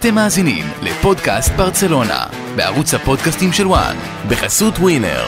[0.00, 3.96] אתם מאזינים לפודקאסט ברצלונה, בערוץ הפודקאסטים של וואן,
[4.28, 5.26] בחסות ווינר.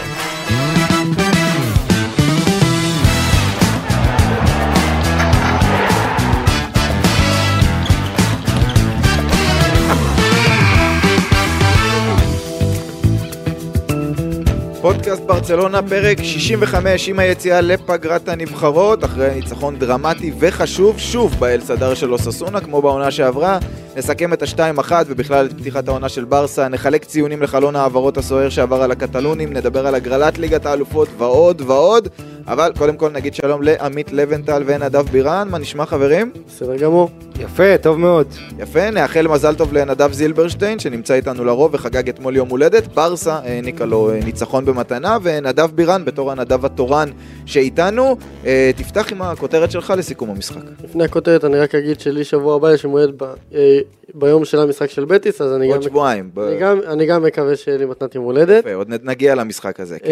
[14.80, 21.94] פודקאסט ברצלונה, פרק 65 עם היציאה לפגרת הנבחרות, אחרי ניצחון דרמטי וחשוב, שוב באל סדר
[21.94, 23.58] של אוססונה, כמו בעונה שעברה.
[23.96, 28.48] נסכם את השתיים אחת ובכלל את פתיחת העונה של ברסה, נחלק ציונים לחלון העברות הסוער
[28.48, 32.08] שעבר על הקטלונים, נדבר על הגרלת ליגת האלופות ועוד ועוד,
[32.52, 36.30] אבל קודם כל נגיד שלום לעמית לבנטל ונדב בירן, מה נשמע חברים?
[36.46, 37.10] בסדר גמור.
[37.40, 38.26] יפה, טוב מאוד.
[38.58, 43.84] יפה, נאחל מזל טוב לנדב זילברשטיין שנמצא איתנו לרוב וחגג אתמול יום הולדת, ברסה העניקה
[43.84, 47.08] לו אה, ניצחון במתנה, ונדב בירן בתור הנדב התורן
[47.46, 50.60] שאיתנו, אה, תפתח עם הכותרת שלך לסיכום המשחק.
[50.84, 53.22] לפני הכותרת אני רק אגיד שלי שבוע הבא יש מועד ב,
[53.54, 53.78] אה,
[54.14, 56.30] ביום של המשחק של בטיס, אז אני גם, עוד שבועיים.
[56.34, 58.64] ב- אני גם, אני גם מקווה שיהיה לי מתנת יום הולדת.
[58.64, 60.06] יפה, עוד נגיע למשחק הזה, כן.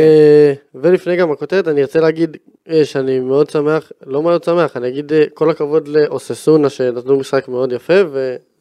[0.74, 2.27] ולפני גם הכותרת אני ארצה להגיד
[2.70, 7.48] אה, שאני מאוד שמח, לא מאוד שמח, אני אגיד אה, כל הכבוד לאוססונה שנתנו משחק
[7.48, 7.94] מאוד יפה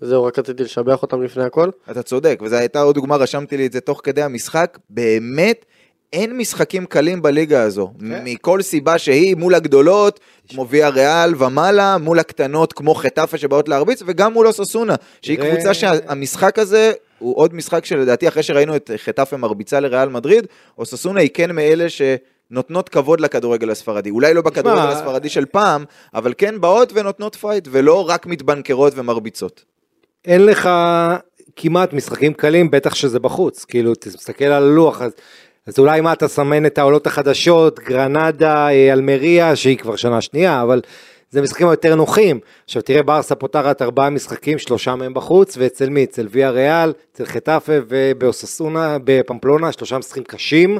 [0.01, 1.69] וזהו רק רציתי לשבח אותם לפני הכל.
[1.91, 5.65] אתה צודק, וזו הייתה עוד דוגמה, רשמתי לי את זה תוך כדי המשחק, באמת
[6.13, 12.73] אין משחקים קלים בליגה הזו, מכל סיבה שהיא, מול הגדולות, כמו ויאריאל ומעלה, מול הקטנות
[12.73, 17.85] כמו חטאפה שבאות להרביץ, וגם מול אוססונה, שהיא תראה- קבוצה שהמשחק הזה הוא עוד משחק
[17.85, 22.01] שלדעתי אחרי שראינו את חטאפה מרביצה לריאל מדריד, אוססונה היא כן מאלה ש...
[22.51, 27.67] נותנות כבוד לכדורגל הספרדי, אולי לא בכדורגל הספרדי של פעם, אבל כן באות ונותנות פייט,
[27.71, 29.63] ולא רק מתבנקרות ומרביצות.
[30.25, 30.69] אין לך
[31.55, 33.65] כמעט משחקים קלים, בטח שזה בחוץ.
[33.65, 35.11] כאילו, תסתכל על הלוח, אז,
[35.67, 40.61] אז אולי מה אתה סמן את העולות החדשות, גרנדה, אה, אלמריה, שהיא כבר שנה שנייה,
[40.61, 40.81] אבל
[41.29, 42.39] זה משחקים יותר נוחים.
[42.65, 46.03] עכשיו תראה, ברסה פותחת ארבעה משחקים, שלושה מהם בחוץ, ואצל מי?
[46.03, 50.79] אצל ויה ריאל, אצל חטאפה ובאוססונה, בפמפלונה, שלושה משחקים קשים.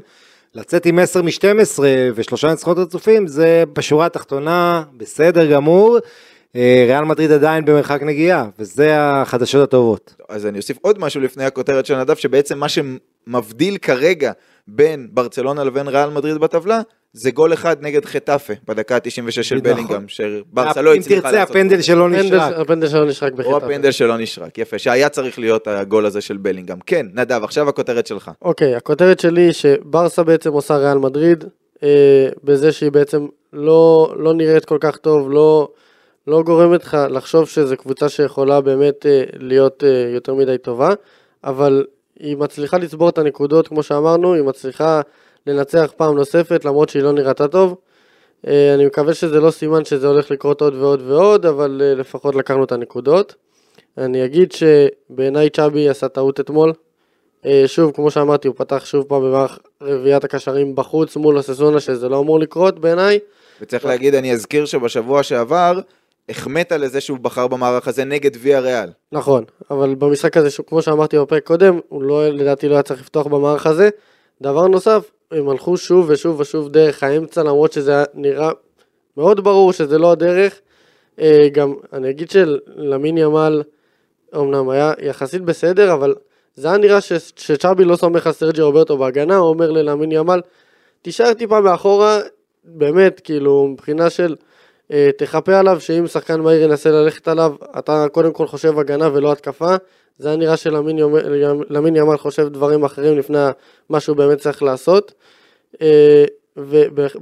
[0.53, 1.80] לצאת עם 10 מ-12
[2.16, 5.98] ושלושה ניצחונות רצופים זה בשורה התחתונה בסדר גמור.
[6.55, 10.16] אה, ריאל מדריד עדיין במרחק נגיעה וזה החדשות הטובות.
[10.30, 14.32] אז אני אוסיף עוד משהו לפני הכותרת של נדב, שבעצם מה שמבדיל כרגע
[14.67, 16.82] בין ברצלונה לבין ריאל מדריד בטבלה,
[17.14, 19.60] זה גול אחד נגד חטאפה בדקה ה-96 של נכון.
[19.73, 22.54] בלינגהם, שברסה לא הצליחה אם תרצה הפנדל הפנדל- נשרק.
[22.60, 23.66] הפנדל שלו נשרק או בחטא.
[23.66, 26.80] הפנדל שלא נשרק, יפה, שהיה צריך להיות הגול הזה של בלינגהם.
[26.86, 28.32] כן, נדב, עכשיו הכותרת שלך.
[28.42, 31.44] אוקיי, הכותרת שלי היא שברסה בעצם עושה ריאל מדריד,
[31.84, 31.90] אה,
[32.44, 35.70] בזה שהיא בעצם לא, לא נראית כל כך טוב, לא,
[36.28, 40.94] לא גורמת לך לחשוב שזו קבוצה שיכולה באמת אה, להיות אה, יותר מדי טובה,
[41.44, 41.86] אבל
[42.20, 45.02] היא מצליחה לצבור את הנקודות, כמו שאמרנו, היא מצליחה
[45.47, 47.75] לנצח פעם נוספת, למרות שהיא לא נראתה טוב.
[48.47, 52.35] אה, אני מקווה שזה לא סימן שזה הולך לקרות עוד ועוד ועוד, אבל אה, לפחות
[52.35, 53.35] לקחנו את הנקודות.
[53.97, 56.73] אני אגיד שבעיניי צ'אבי עשה טעות אתמול.
[57.45, 62.09] אה, שוב, כמו שאמרתי, הוא פתח שוב פעם במערך רביעיית הקשרים בחוץ מול אוססונה, שזה
[62.09, 63.19] לא אמור לקרות בעיניי.
[63.61, 65.79] וצריך להגיד, אני אזכיר שבשבוע שעבר,
[66.29, 68.89] החמאת לזה שהוא בחר במערך הזה נגד ויה ריאל.
[69.11, 73.27] נכון, אבל במשחק הזה, כמו שאמרתי בפרק קודם, הוא לא, לדעתי לא היה צריך לפתוח
[73.27, 73.89] במערך הזה.
[74.41, 78.52] דבר נוסף, הם הלכו שוב ושוב ושוב דרך האמצע, למרות שזה היה נראה
[79.17, 80.61] מאוד ברור שזה לא הדרך.
[81.20, 83.64] אה, גם, אני אגיד שלמין ימל,
[84.36, 86.15] אמנם היה יחסית בסדר, אבל
[86.55, 90.42] זה היה נראה ש- שצ'אבי לא סומך על סרג'י רוברטו בהגנה, הוא אומר ללמין ימל,
[91.02, 92.20] תישאר טיפה מאחורה,
[92.64, 94.36] באמת, כאילו, מבחינה של
[94.92, 99.32] אה, תחפה עליו, שאם שחקן מהיר ינסה ללכת עליו, אתה קודם כל חושב הגנה ולא
[99.32, 99.76] התקפה.
[100.20, 100.98] זה היה נראה שלמין
[101.70, 103.38] למין ימל חושב דברים אחרים לפני
[103.89, 105.14] מה שהוא באמת צריך לעשות.
[105.82, 106.26] אה,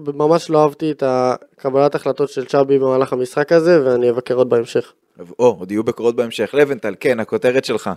[0.05, 1.03] וממש לא אהבתי את
[1.55, 4.93] קבלת החלטות של צ'אבי במהלך המשחק הזה, ואני אבקר עוד בהמשך.
[5.39, 6.53] או, עוד יהיו בקורות בהמשך.
[6.53, 7.89] לבנטל, כן, הכותרת שלך.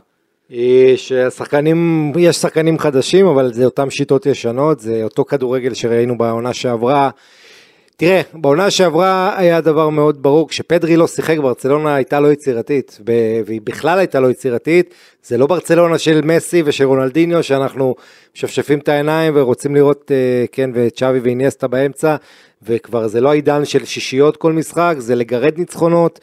[0.52, 6.54] אה, שהשחקנים, יש שחקנים חדשים אבל זה אותם שיטות ישנות, זה אותו כדורגל שראינו בעונה
[6.54, 7.10] שעברה.
[8.00, 12.98] תראה, בעונה שעברה היה דבר מאוד ברור, כשפדרי לא שיחק ברצלונה הייתה לא יצירתית,
[13.46, 17.94] והיא בכלל הייתה לא יצירתית, זה לא ברצלונה של מסי ושל רונלדיניו שאנחנו
[18.36, 22.16] משפשפים את העיניים ורוצים לראות, אה, כן, וצ'אבי ואיניאסטה באמצע,
[22.62, 26.20] וכבר זה לא העידן של שישיות כל משחק, זה לגרד ניצחונות,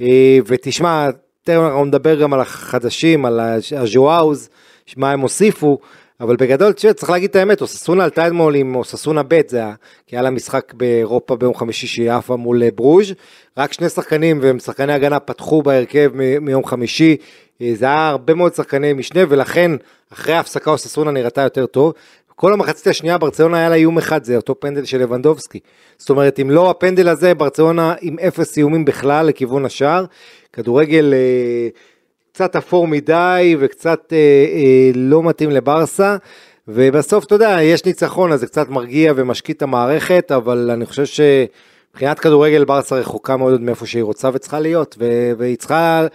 [0.00, 1.08] אה, ותשמע,
[1.42, 3.40] תכף אנחנו נדבר גם על החדשים, על
[3.76, 4.48] הז'ואאוז,
[4.96, 5.78] מה הם הוסיפו,
[6.20, 9.74] אבל בגדול, תשמע, צריך להגיד את האמת, אוססונה עלתה אתמול עם אוססונה ב', זה היה,
[10.06, 13.12] כי היה לה משחק באירופה ביום חמישי שהיא עפה מול אה, ברוז',
[13.56, 16.10] רק שני שחקנים והם שחקני הגנה פתחו בהרכב
[16.40, 17.16] מיום חמישי,
[17.62, 19.70] אה, זה היה הרבה מאוד שחקני משנה, ולכן
[20.12, 21.92] אחרי ההפסקה אוססונה נראתה יותר טוב.
[22.36, 25.60] כל המחצית השנייה ברצלונה היה לה איום אחד, זה אותו פנדל של לבנדובסקי.
[25.98, 30.04] זאת אומרת, אם לא הפנדל הזה, ברצלונה עם אפס איומים בכלל לכיוון השער.
[30.52, 31.68] כדורגל, אה,
[32.36, 36.16] קצת אפור מדי וקצת אה, אה, לא מתאים לברסה.
[36.68, 41.04] ובסוף, אתה יודע, יש ניצחון, אז זה קצת מרגיע ומשקיט את המערכת, אבל אני חושב
[41.06, 44.96] שמבחינת כדורגל ברסה רחוקה מאוד מאיפה שהיא רוצה וצריכה להיות,
[45.38, 46.06] והיא צריכה,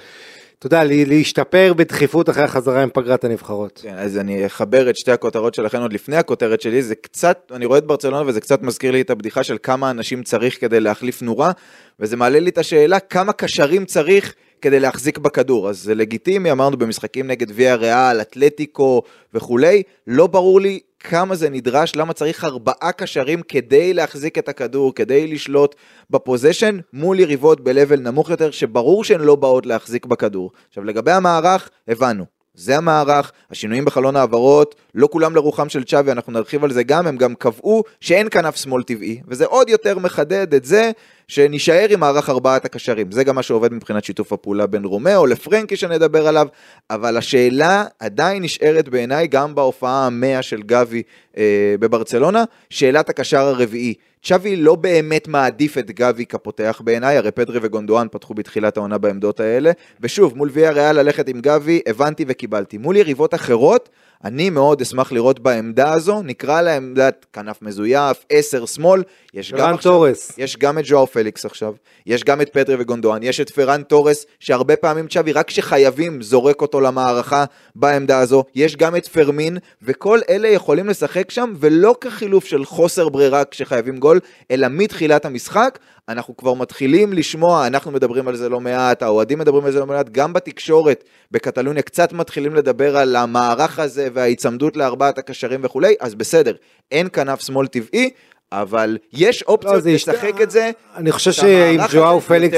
[0.59, 3.79] אתה יודע, לה- להשתפר בדחיפות אחרי החזרה עם פגרת הנבחרות.
[3.83, 7.65] כן, אז אני אחבר את שתי הכותרות שלכם עוד לפני הכותרת שלי, זה קצת, אני
[7.65, 11.21] רואה את ברצלונה וזה קצת מזכיר לי את הבדיחה של כמה אנשים צריך כדי להחליף
[11.21, 11.51] נורה,
[11.99, 15.69] וזה מעלה לי את השאלה כמה קשרים צריך כדי להחזיק בכדור.
[15.69, 19.01] אז זה לגיטימי, אמרנו במשחקים נגד ויה ריאל, אתלטיקו
[19.33, 24.95] וכולי, לא ברור לי כמה זה נדרש, למה צריך ארבעה קשרים כדי להחזיק את הכדור,
[24.95, 25.75] כדי לשלוט
[26.09, 30.51] ב possession מול יריבות ב-level נמוך יותר, שברור שהן לא באות להחזיק בכדור.
[30.69, 32.40] עכשיו לגבי המערך, הבנו.
[32.53, 37.07] זה המערך, השינויים בחלון העברות, לא כולם לרוחם של צ'אבי, אנחנו נרחיב על זה גם,
[37.07, 40.91] הם גם קבעו שאין כנף שמאל טבעי, וזה עוד יותר מחדד את זה
[41.27, 43.11] שנישאר עם מערך ארבעת הקשרים.
[43.11, 46.47] זה גם מה שעובד מבחינת שיתוף הפעולה בין רומאו לפרנקי שנדבר עליו,
[46.89, 51.03] אבל השאלה עדיין נשארת בעיניי גם בהופעה המאה של גבי
[51.37, 53.93] אה, בברצלונה, שאלת הקשר הרביעי.
[54.23, 59.39] צ'אבי לא באמת מעדיף את גבי כפותח בעיניי, הרי פדרי וגונדואן פתחו בתחילת העונה בעמדות
[59.39, 59.71] האלה,
[60.01, 62.77] ושוב, מול ויה ריאל ללכת עם גבי, הבנתי וקיבלתי.
[62.77, 63.89] מול יריבות אחרות,
[64.23, 69.03] אני מאוד אשמח לראות בעמדה הזו, נקרא לה עמדת כנף מזויף, עשר שמאל,
[69.33, 70.31] יש גם עכשיו, תורס.
[70.37, 71.73] יש גם את ז'ואר פליקס עכשיו,
[72.05, 76.61] יש גם את פדרי וגונדואן, יש את פרן תורס, שהרבה פעמים צ'אבי רק כשחייבים זורק
[76.61, 77.45] אותו למערכה
[77.75, 83.09] בעמדה הזו, יש גם את פרמין, וכל אלה יכולים לשחק שם, ולא כחילוף של חוסר
[83.09, 84.19] ברירה כשחייבים גול,
[84.51, 85.79] אלא מתחילת המשחק,
[86.09, 89.85] אנחנו כבר מתחילים לשמוע, אנחנו מדברים על זה לא מעט, האוהדים מדברים על זה לא
[89.85, 96.15] מעט, גם בתקשורת בקטלוניה קצת מתחילים לדבר על המערך הזה וההיצמדות לארבעת הקשרים וכולי, אז
[96.15, 96.53] בסדר,
[96.91, 98.09] אין כנף שמאל טבעי,
[98.51, 100.71] אבל יש אופציות לא, זה ישת- לשחק את זה.
[100.95, 102.57] אני חושב שעם ג'ואר פליקס.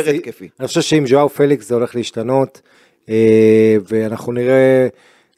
[0.60, 2.62] אני חושב שעם ג'ואר פליקס זה הולך להשתנות,
[3.10, 3.16] אה,
[3.88, 4.88] ואנחנו נראה,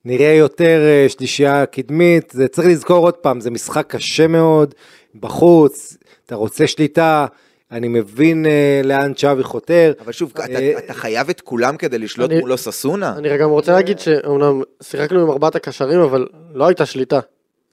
[0.06, 4.74] נראה יותר אה, שלישייה קדמית, זה צריך לזכור עוד פעם, זה משחק קשה מאוד,
[5.20, 7.26] בחוץ, אתה רוצה שליטה,
[7.72, 9.94] אני מבין אה, לאן צ'אבי חותר.
[10.04, 13.14] אבל שוב, אתה, אה, אתה חייב את כולם כדי לשלוט אני- מולו ססונה?
[13.18, 17.20] אני גם רוצה להגיד שאומנם שיחקנו עם ארבעת הקשרים, אבל לא הייתה שליטה.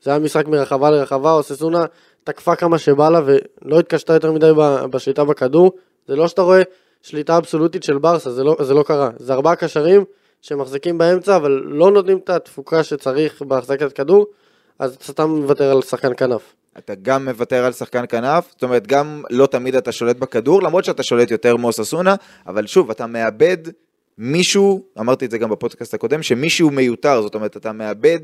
[0.03, 1.85] זה היה משחק מרחבה לרחבה, אוססונה
[2.25, 4.51] תקפה כמה שבא לה ולא התקשתה יותר מדי
[4.91, 5.73] בשליטה בכדור.
[6.09, 6.63] זה לא שאתה רואה
[7.03, 9.11] שליטה אבסולוטית של ברסה, זה לא, זה לא קרה.
[9.19, 10.05] זה ארבעה קשרים
[10.43, 14.27] שמחזיקים באמצע, אבל לא נותנים את התפוקה שצריך בהחזקת כדור,
[14.79, 16.55] אז אתה סתם מוותר על שחקן כנף.
[16.79, 20.85] אתה גם מוותר על שחקן כנף, זאת אומרת, גם לא תמיד אתה שולט בכדור, למרות
[20.85, 22.15] שאתה שולט יותר מאוססונה,
[22.47, 23.59] אבל שוב, אתה מאבד
[24.19, 28.19] מישהו, אמרתי את זה גם בפודקאסט הקודם, שמישהו מיותר, זאת אומרת, אתה מאבד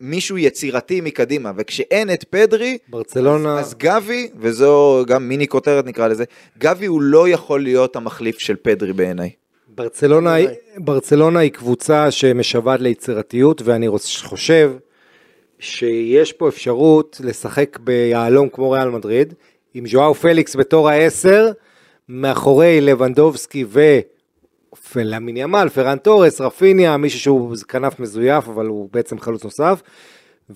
[0.00, 6.24] מישהו יצירתי מקדימה, וכשאין את פדרי, ברצלונה, אז גבי, וזו גם מיני כותרת נקרא לזה,
[6.58, 9.30] גבי הוא לא יכול להיות המחליף של פדרי בעיניי.
[9.68, 10.36] ברצלונה.
[10.76, 13.88] ברצלונה היא קבוצה שמשוועת ליצירתיות, ואני
[14.22, 14.72] חושב
[15.64, 19.34] שיש פה אפשרות לשחק ביהלום כמו ריאל מדריד,
[19.74, 21.52] עם ז'ואר פליקס בתור העשר,
[22.08, 23.98] מאחורי לבנדובסקי ו...
[24.96, 29.82] ולמין ימל, פרן תורס, רפיניה, מישהו שהוא כנף מזויף, אבל הוא בעצם חלוץ נוסף,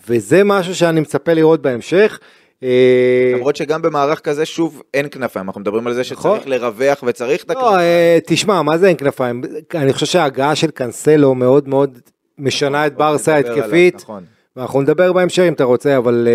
[0.09, 2.19] וזה משהו שאני מצפה לראות בהמשך.
[2.63, 6.39] אה, למרות שגם במערך כזה, שוב, אין כנפיים, אנחנו מדברים על זה נכון.
[6.39, 7.81] שצריך לרווח וצריך את לא, הכנפיים.
[7.81, 9.43] אה, תשמע, מה זה אין כנפיים?
[9.75, 11.99] אני חושב שההגעה של קאנסלו מאוד מאוד
[12.39, 14.25] משנה את ברסה נדבר עליו, ההתקפית, נכון.
[14.59, 16.29] ואנחנו נדבר בהמשך אם אתה רוצה, אבל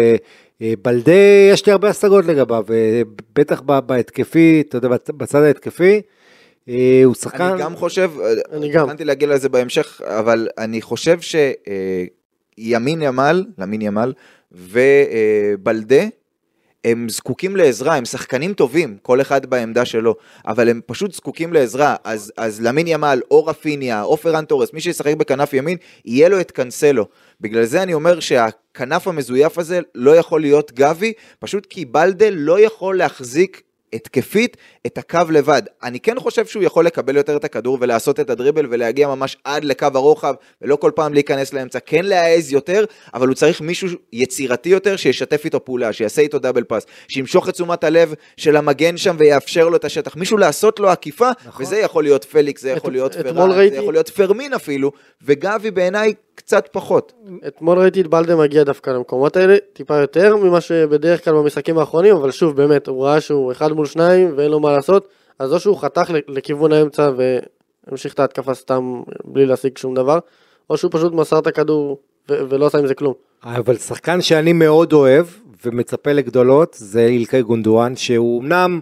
[0.62, 1.12] אה, בלדה,
[1.51, 3.01] יש לי הרבה השגות לגביו, אה,
[3.36, 6.01] בטח ב- בהתקפי, אתה יודע, בצ- בצד ההתקפי,
[6.70, 7.44] אה, הוא שחקן...
[7.44, 8.12] אני גם חושב,
[8.51, 8.86] אני גם.
[8.86, 14.13] תכננתי להגיע לזה בהמשך, אבל אני חושב שימין ימל, למין ימל,
[14.51, 16.03] ובלדה,
[16.86, 20.15] הם זקוקים לעזרה, הם שחקנים טובים, כל אחד בעמדה שלו,
[20.48, 24.82] אבל הם פשוט זקוקים לעזרה, אז, אז למין ימל, או רפיניה, או פרן תורס, מי
[24.82, 27.06] שישחק בכנף ימין, יהיה לו את קנסלו.
[27.44, 32.60] בגלל זה אני אומר שהכנף המזויף הזה לא יכול להיות גבי, פשוט כי בלדה לא
[32.60, 33.62] יכול להחזיק
[33.94, 35.62] התקפית את הקו לבד.
[35.84, 39.64] אני כן חושב שהוא יכול לקבל יותר את הכדור ולעשות את הדריבל ולהגיע ממש עד
[39.64, 44.70] לקו הרוחב ולא כל פעם להיכנס לאמצע, כן להעז יותר, אבל הוא צריך מישהו יצירתי
[44.70, 49.16] יותר שישתף איתו פעולה, שיעשה איתו דאבל פאס, שימשוך את תשומת הלב של המגן שם
[49.20, 50.16] ויאפשר לו את השטח.
[50.16, 51.66] מישהו לעשות לו עקיפה, נכון.
[51.66, 53.24] וזה יכול להיות פליקס, זה יכול את- להיות פרן,
[53.70, 57.13] זה יכול להיות פרמין אפילו, וגבי בעיניי קצת פחות.
[57.48, 62.16] אתמול ראיתי את בלדה מגיע דווקא למקומות האלה, טיפה יותר ממה שבדרך כלל במשחקים האחרונים,
[62.16, 65.08] אבל שוב, באמת, הוא ראה שהוא אחד מול שניים ואין לו מה לעשות,
[65.40, 67.12] אז או שהוא חתך לכיוון האמצע
[67.88, 70.20] והמשיך את ההתקפה סתם בלי להשיג שום דבר,
[70.70, 71.98] או שהוא פשוט מסר את הכדור
[72.30, 73.13] ו- ולא עשה עם זה כלום.
[73.44, 75.25] אבל שחקן שאני מאוד אוהב
[75.66, 78.80] ומצפה לגדולות זה אילקאי גונדואן שהוא אמנם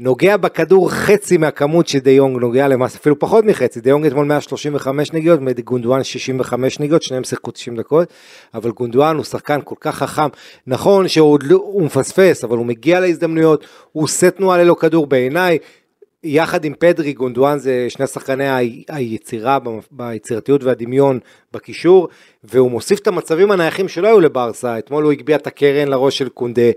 [0.00, 5.12] נוגע בכדור חצי מהכמות שדה יונג נוגע למעשה, אפילו פחות מחצי, דה יונג אתמול 135
[5.12, 8.08] נגיעות, גונדואן 65 נגיעות, שניהם שיחקו 90 דקות,
[8.54, 10.28] אבל גונדואן הוא שחקן כל כך חכם,
[10.66, 15.58] נכון שהוא לא, מפספס, אבל הוא מגיע להזדמנויות, הוא עושה תנועה ללא כדור בעיניי,
[16.28, 18.44] יחד עם פדרי, גונדואן זה שני שחקני
[18.88, 19.58] היצירה,
[19.90, 21.18] ביצירתיות והדמיון
[21.52, 22.08] בקישור,
[22.44, 26.28] והוא מוסיף את המצבים הנייחים שלא היו לברסה, אתמול הוא הגביה את הקרן לראש של
[26.28, 26.70] קונדה,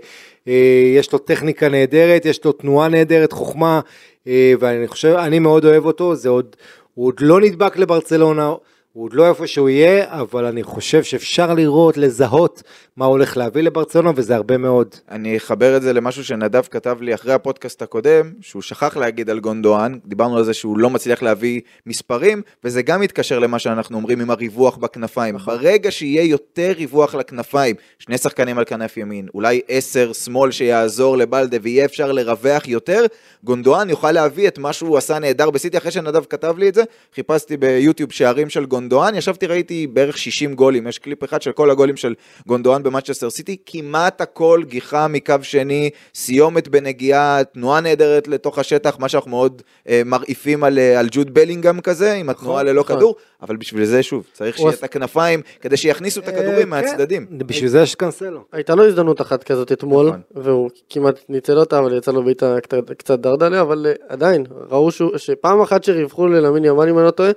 [0.48, 3.80] אה, יש לו טכניקה נהדרת, יש לו תנועה נהדרת, חוכמה,
[4.26, 6.56] אה, ואני חושב, אני מאוד אוהב אותו, זה עוד,
[6.94, 8.52] הוא עוד לא נדבק לברצלונה,
[8.92, 12.62] הוא עוד לא איפה שהוא יהיה, אבל אני חושב שאפשר לראות, לזהות
[12.96, 14.94] מה הולך להביא לברצלונה, וזה הרבה מאוד.
[15.10, 19.40] אני אחבר את זה למשהו שנדב כתב לי אחרי הפודקאסט הקודם, שהוא שכח להגיד על
[19.40, 24.20] גונדואן, דיברנו על זה שהוא לא מצליח להביא מספרים, וזה גם מתקשר למה שאנחנו אומרים
[24.20, 25.34] עם הריווח בכנפיים.
[25.34, 25.58] נכון.
[25.58, 31.56] ברגע שיהיה יותר ריווח לכנפיים, שני שחקנים על כנף ימין, אולי עשר שמאל שיעזור לבלדה
[31.62, 33.04] ויהיה אפשר לרווח יותר,
[33.44, 36.82] גונדואן יוכל להביא את מה שהוא עשה נהדר בסיטי, אחרי שנדב כתב לי את זה,
[37.14, 38.81] חיפשתי ביוטיוב שערים של גונדואן,
[39.14, 42.14] ישבתי ראיתי בערך 60 גולים, יש קליפ אחד של כל הגולים של
[42.46, 49.08] גונדואן במנצ'סטר סיטי, כמעט הכל גיחה מקו שני, סיומת בנגיעה, תנועה נהדרת לתוך השטח, מה
[49.08, 52.96] שאנחנו מאוד אה, מרעיפים על, אה, על ג'וד בלינגהם כזה, עם התנועה נכון, ללא נכון.
[52.96, 57.26] כדור, אבל בשביל זה שוב, צריך שיהיה את הכנפיים, כדי שיכניסו את הכדורים אה, מהצדדים.
[57.26, 57.38] כן.
[57.38, 58.44] בשביל זה יש קנסלו.
[58.52, 60.20] הייתה לו הזדמנות אחת כזאת אתמול, נכון.
[60.34, 62.56] והוא כמעט ניצל אותה, אבל יצא לו בעיטה
[62.98, 67.30] קצת דרדלה, אבל אה, עדיין, ראו שפעם אחת שריווחו ללמין ימן, אם אני לא טועה,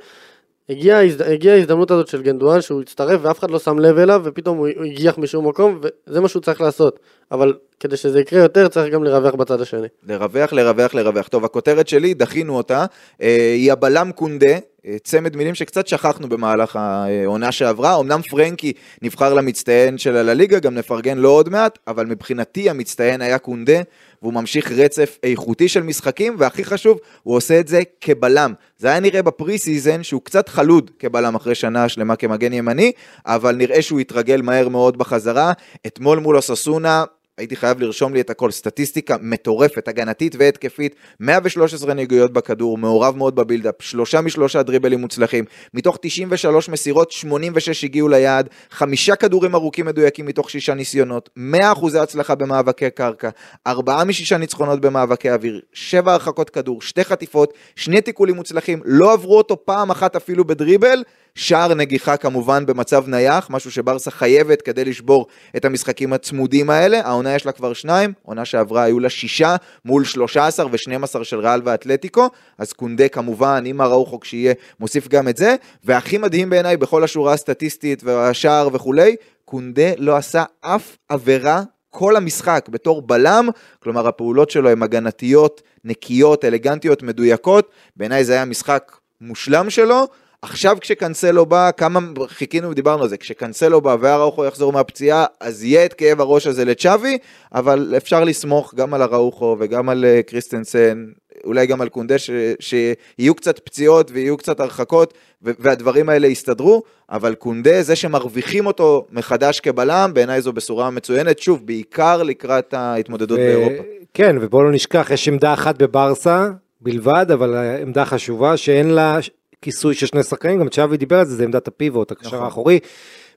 [0.69, 4.57] הגיעה הגיע ההזדמנות הזאת של גנדואן שהוא הצטרף ואף אחד לא שם לב אליו ופתאום
[4.57, 6.99] הוא הגיח משום מקום וזה מה שהוא צריך לעשות
[7.31, 9.87] אבל כדי שזה יקרה יותר צריך גם לרווח בצד השני.
[10.07, 11.27] לרווח, לרווח, לרווח.
[11.27, 12.85] טוב, הכותרת שלי, דחינו אותה,
[13.21, 14.57] אה, היא הבלם קונדה,
[15.03, 21.17] צמד מילים שקצת שכחנו במהלך העונה שעברה, אמנם פרנקי נבחר למצטיין של הליגה, גם נפרגן
[21.17, 23.81] לו עוד מעט, אבל מבחינתי המצטיין היה קונדה,
[24.21, 28.53] והוא ממשיך רצף איכותי של משחקים, והכי חשוב, הוא עושה את זה כבלם.
[28.77, 32.91] זה היה נראה ב pre season שהוא קצת חלוד כבלם אחרי שנה שלמה כמגן ימני,
[33.25, 35.53] אבל נראה שהוא התרגל מהר מאוד בחזרה.
[35.87, 37.03] אתמול מול אוססונה,
[37.37, 43.35] הייתי חייב לרשום לי את הכל, סטטיסטיקה מטורפת, הגנתית והתקפית, 113 נגיעות בכדור, מעורב מאוד
[43.35, 49.55] ב build up, שלושה משלושה דריבלים מוצלחים, מתוך 93 מסירות, 86 הגיעו ליעד, חמישה כדורים
[49.55, 53.29] ארוכים מדויקים מתוך שישה ניסיונות, 100% הצלחה במאבקי קרקע,
[53.67, 59.37] ארבעה משישה ניצחונות במאבקי אוויר, שבע הרחקות כדור, שתי חטיפות, שני תיקולים מוצלחים, לא עברו
[59.37, 61.03] אותו פעם אחת אפילו בדריבל,
[61.35, 65.27] שער נגיחה כמובן במצב נייח, משהו שברסה חייבת כדי לשבור
[65.57, 70.05] את המשחקים הצמודים האלה, העונה יש לה כבר שניים, עונה שעברה היו לה שישה מול
[70.05, 75.55] 13 ו-12 של ריאל ואתלטיקו, אז קונדה כמובן, עם הראוכו כשיהיה, מוסיף גם את זה,
[75.83, 79.15] והכי מדהים בעיניי בכל השורה הסטטיסטית והשער וכולי,
[79.45, 83.49] קונדה לא עשה אף עבירה כל המשחק בתור בלם,
[83.79, 90.07] כלומר הפעולות שלו הן הגנתיות, נקיות, אלגנטיות, מדויקות, בעיניי זה היה משחק מושלם שלו,
[90.45, 95.85] עכשיו כשקנסלו בא, כמה חיכינו ודיברנו על זה, כשקנסלו בא והראוכו יחזור מהפציעה, אז יהיה
[95.85, 97.17] את כאב הראש הזה לצ'אבי,
[97.53, 101.05] אבל אפשר לסמוך גם על הראוכו וגם על אה, קריסטנסן,
[101.43, 107.35] אולי גם על קונדה, ש, שיהיו קצת פציעות ויהיו קצת הרחקות, והדברים האלה יסתדרו, אבל
[107.35, 113.41] קונדה, זה שמרוויחים אותו מחדש כבלם, בעיניי זו בשורה מצוינת, שוב, בעיקר לקראת ההתמודדות ו...
[113.41, 113.83] באירופה.
[114.13, 116.49] כן, ובואו לא נשכח, יש עמדה אחת בברסה,
[116.81, 119.19] בלבד, אבל עמדה חשובה שאין לה
[119.65, 122.43] כיסוי של שני שחקנים, גם צ'אבי דיבר על זה, זה עמדת הפיבוט, הקשר נכון.
[122.43, 122.79] האחורי.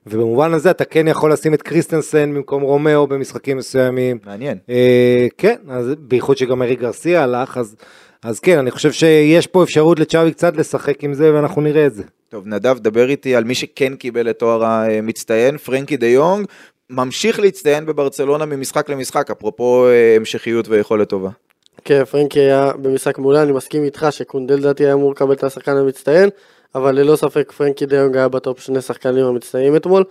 [0.07, 4.17] ובמובן הזה אתה כן יכול לשים את קריסטנסן במקום רומאו במשחקים מסוימים.
[4.25, 4.57] מעניין.
[4.69, 7.75] אה, כן, אז בייחוד שגם אריק גרסיה הלך, אז,
[8.23, 11.93] אז כן, אני חושב שיש פה אפשרות לצ'אבי קצת לשחק עם זה, ואנחנו נראה את
[11.93, 12.03] זה.
[12.29, 16.45] טוב, נדב, דבר איתי על מי שכן קיבל את תואר המצטיין, פרנקי דה יונג,
[16.89, 21.29] ממשיך להצטיין בברצלונה ממשחק למשחק, אפרופו אה, המשכיות ויכולת טובה.
[21.89, 25.77] כן, פרנקי היה במשחק מעולה, אני מסכים איתך שקונדה לדעתי היה אמור לקבל את השחקן
[25.77, 26.29] המצטיין,
[26.75, 30.03] אבל ללא ספק פרנקי דיונג היה בטופ שני שחקנים המצטיינים אתמול.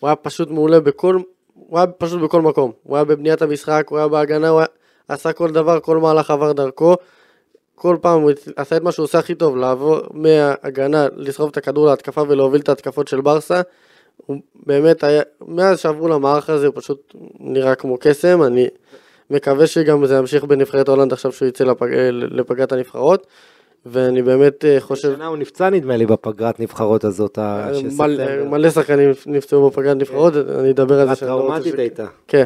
[0.00, 1.18] הוא היה פשוט מעולה בכל,
[1.54, 2.72] הוא היה פשוט בכל מקום.
[2.82, 4.66] הוא היה בבניית המשחק, הוא היה בהגנה, הוא היה,
[5.08, 6.94] עשה כל דבר, כל מהלך עבר דרכו.
[7.74, 11.86] כל פעם הוא עשה את מה שהוא עושה הכי טוב, לעבור מההגנה, לסחוב את הכדור
[11.86, 13.60] להתקפה ולהוביל את ההתקפות של ברסה.
[14.16, 14.36] הוא
[14.66, 18.68] באמת היה, מאז שעברו למערך הזה הוא פשוט נראה כמו קסם, אני
[19.32, 21.88] מקווה שגם זה ימשיך בנבחרת הולנד עכשיו שהוא יצא לפג...
[22.10, 23.26] לפגרת הנבחרות.
[23.86, 25.14] ואני באמת אה, חושב...
[25.14, 27.38] שנה הוא נפצע נדמה לי בפגרת נבחרות הזאת.
[27.38, 31.12] אה, מלא, מלא שחקנים נפצעו בפגרת נבחרות, אני אדבר על זה.
[31.12, 32.06] הטראומטית הייתה.
[32.28, 32.44] כן.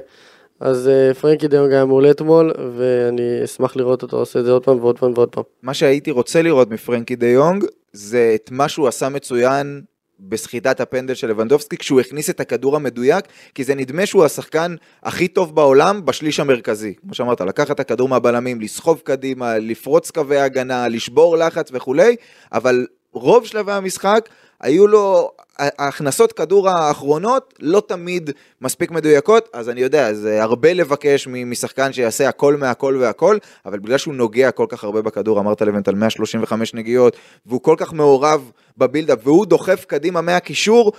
[0.60, 4.64] אז אה, פרנקי דיונג היה מעולה אתמול, ואני אשמח לראות אותו עושה את זה עוד
[4.64, 5.44] פעם ועוד פעם ועוד פעם.
[5.62, 9.82] מה שהייתי רוצה לראות מפרנקי דיונג, זה את מה שהוא עשה מצוין
[10.20, 15.28] בסחיטת הפנדל של לבנדובסקי כשהוא הכניס את הכדור המדויק, כי זה נדמה שהוא השחקן הכי
[15.28, 16.94] טוב בעולם בשליש המרכזי.
[17.00, 22.16] כמו שאמרת, לקחת את הכדור מהבלמים, לסחוב קדימה, לפרוץ קווי הגנה, לשבור לחץ וכולי,
[22.52, 24.28] אבל רוב שלבי המשחק
[24.60, 31.28] היו לו, ההכנסות כדור האחרונות לא תמיד מספיק מדויקות, אז אני יודע, זה הרבה לבקש
[31.28, 35.88] משחקן שיעשה הכל מהכל והכל, אבל בגלל שהוא נוגע כל כך הרבה בכדור, אמרת לבנט
[35.88, 40.92] על 135 נגיעות, והוא כל כך מעורב בבילדאפ, והוא דוחף קדימה מהקישור,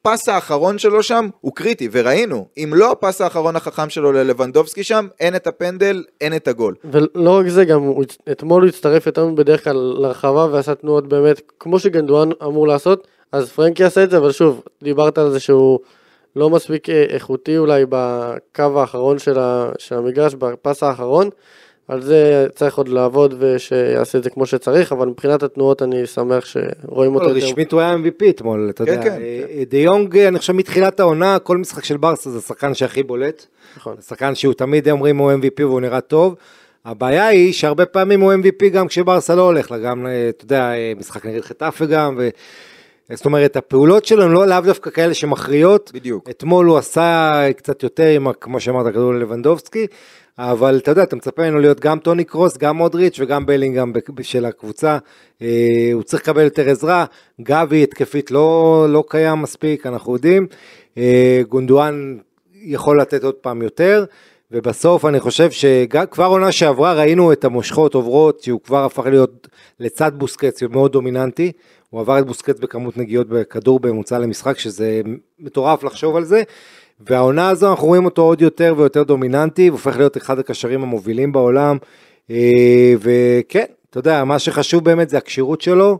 [0.00, 5.06] הפס האחרון שלו שם הוא קריטי, וראינו, אם לא הפס האחרון החכם שלו ללבנדובסקי שם,
[5.20, 6.74] אין את הפנדל, אין את הגול.
[6.84, 11.40] ולא רק זה, גם הוא, אתמול הוא הצטרף יותר בדרך כלל לרחבה ועשה תנועות באמת,
[11.60, 15.78] כמו שגנדואן אמור לעשות, אז פרנקי עשה את זה, אבל שוב, דיברת על זה שהוא
[16.36, 21.30] לא מספיק אה, איכותי אולי בקו האחרון של, ה, של המגרש, בפס האחרון.
[21.88, 26.44] על זה צריך עוד לעבוד ושיעשה את זה כמו שצריך, אבל מבחינת התנועות אני שמח
[26.46, 27.46] שרואים אותו לא, יותר.
[27.46, 29.02] רשמית הוא היה MVP אתמול, אתה כן, יודע.
[29.02, 29.20] כן.
[29.20, 33.46] אה, די יונג, אני חושב מתחילת העונה, כל משחק של ברסה זה השחקן שהכי בולט.
[33.76, 33.96] נכון.
[33.98, 36.34] השחקן שהוא תמיד אומרים הוא MVP והוא נראה טוב.
[36.84, 40.72] הבעיה היא שהרבה פעמים הוא MVP גם כשברסה לא הולך לה, גם, אה, אתה יודע,
[40.72, 42.28] אה, משחק נגד חטאפה גם, ו...
[43.14, 45.90] זאת אומרת, הפעולות שלו הן לא לאו דווקא כאלה שמכריעות.
[45.94, 46.30] בדיוק.
[46.30, 49.86] אתמול הוא עשה קצת יותר עם, כמו שאמרת, כדור ללבנדובסקי,
[50.38, 54.44] אבל אתה יודע, אתה מצפה ממנו להיות גם טוני קרוס, גם מודריץ' וגם בלינגהם של
[54.44, 54.98] הקבוצה.
[55.42, 57.04] אה, הוא צריך לקבל יותר עזרה,
[57.40, 60.46] גבי התקפית לא, לא קיים מספיק, אנחנו יודעים.
[60.98, 62.16] אה, גונדואן
[62.54, 64.04] יכול לתת עוד פעם יותר.
[64.52, 69.48] ובסוף אני חושב שכבר עונה שעברה ראינו את המושכות עוברות, שהוא כבר הפך להיות
[69.80, 71.52] לצד בוסקץ מאוד דומיננטי,
[71.90, 75.00] הוא עבר את בוסקץ בכמות נגיעות בכדור בממוצע למשחק, שזה
[75.38, 76.42] מטורף לחשוב על זה,
[77.00, 81.32] והעונה הזו אנחנו רואים אותו עוד יותר ויותר דומיננטי, הוא הופך להיות אחד הקשרים המובילים
[81.32, 81.76] בעולם,
[82.30, 85.98] אה, וכן, אתה יודע, מה שחשוב באמת זה הכשירות שלו,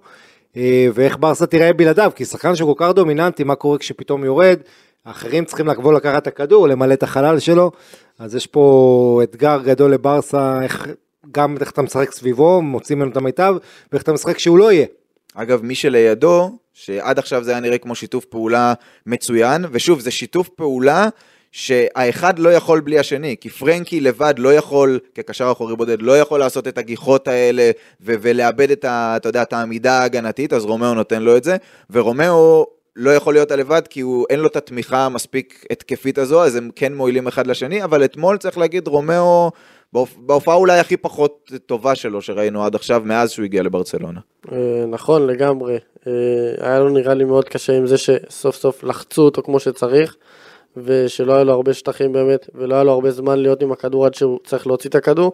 [0.57, 4.59] אה, ואיך ברסה תראה בלעדיו, כי שחקן שהוא כל כך דומיננטי, מה קורה כשפתאום יורד,
[5.05, 7.71] האחרים צריכים לבוא לקחת את הכדור, למלא את החלל שלו,
[8.19, 10.89] אז יש פה אתגר גדול לברסה, איך,
[11.33, 13.55] גם איך אתה משחק סביבו, מוצאים ממנו את המיטב,
[13.93, 14.87] ואיך אתה משחק שהוא לא יהיה.
[15.35, 18.75] אגב, מי שלידו, שעד עכשיו זה היה נראה כמו שיתוף פעולה
[19.07, 21.09] מצוין, ושוב, זה שיתוף פעולה
[21.53, 26.41] שהאחד לא יכול בלי השני, כי פרנקי לבד לא יכול, כקשר אחורי בודד, לא יכול
[26.41, 30.95] לעשות את הגיחות האלה ו- ולאבד את, ה- אתה יודע, את העמידה ההגנתית, אז רומאו
[30.95, 31.57] נותן לו את זה,
[31.91, 32.67] ורומאו
[32.99, 36.71] לא יכול להיות לבד כי הוא, אין לו את התמיכה המספיק התקפית הזו, אז הם
[36.77, 39.51] כן מועילים אחד לשני, אבל אתמול צריך להגיד, רומאו
[40.17, 44.21] בהופעה אולי הכי פחות טובה שלו שראינו עד עכשיו, מאז שהוא הגיע לברצלונה.
[44.53, 46.13] אה, נכון לגמרי, אה,
[46.61, 50.17] היה לו נראה לי מאוד קשה עם זה שסוף סוף לחצו אותו כמו שצריך,
[50.77, 54.15] ושלא היה לו הרבה שטחים באמת, ולא היה לו הרבה זמן להיות עם הכדור עד
[54.15, 55.33] שהוא צריך להוציא את הכדור.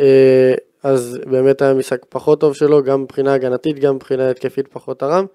[0.00, 4.98] אה, אז באמת היה משחק פחות טוב שלו, גם מבחינה הגנתית, גם מבחינה התקפית פחות
[4.98, 5.26] תרם.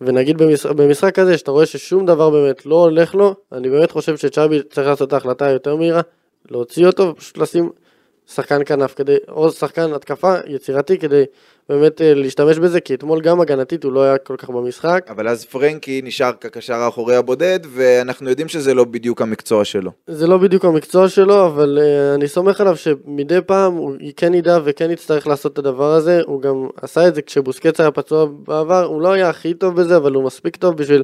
[0.00, 4.16] ונגיד במשחק, במשחק הזה, שאתה רואה ששום דבר באמת לא הולך לו, אני באמת חושב
[4.16, 6.00] שצ'אבי צריך לעשות את ההחלטה היותר מהירה,
[6.50, 7.70] להוציא אותו ופשוט לשים
[8.34, 11.24] שחקן כנף כדי, או שחקן התקפה יצירתי כדי
[11.68, 15.06] באמת אה, להשתמש בזה, כי אתמול גם הגנתית הוא לא היה כל כך במשחק.
[15.08, 19.90] אבל אז פרנקי נשאר כקשר האחורי הבודד, ואנחנו יודעים שזה לא בדיוק המקצוע שלו.
[20.06, 24.58] זה לא בדיוק המקצוע שלו, אבל uh, אני סומך עליו שמדי פעם הוא כן ידע
[24.64, 28.84] וכן יצטרך לעשות את הדבר הזה, הוא גם עשה את זה כשבוסקץ היה פצוע בעבר,
[28.84, 31.02] הוא לא היה הכי טוב בזה, אבל הוא מספיק טוב בשביל...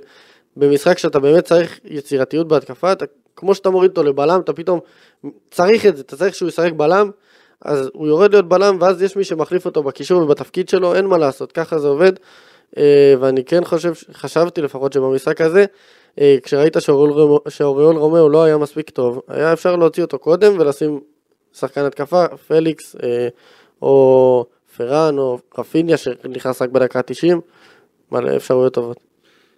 [0.56, 3.04] במשחק שאתה באמת צריך יצירתיות בהתקפה, אתה,
[3.36, 4.80] כמו שאתה מוריד אותו לבלם, אתה פתאום
[5.50, 7.10] צריך את זה, אתה צריך שהוא ישחק בלם,
[7.60, 11.18] אז הוא יורד להיות בלם, ואז יש מי שמחליף אותו בקישור ובתפקיד שלו, אין מה
[11.18, 12.12] לעשות, ככה זה עובד.
[12.78, 15.64] אה, ואני כן חושב, חשבתי לפחות שבמשחק הזה,
[16.20, 16.76] אה, כשראית
[17.48, 21.00] שאוריול רומאו לא היה מספיק טוב, היה אפשר להוציא אותו קודם ולשים
[21.52, 23.28] שחקן התקפה, פליקס, אה,
[23.82, 24.44] או
[24.76, 27.40] פראן, או רפיניה שנכנס רק בדקה 90,
[28.12, 29.05] מלא אפשרויות טובות.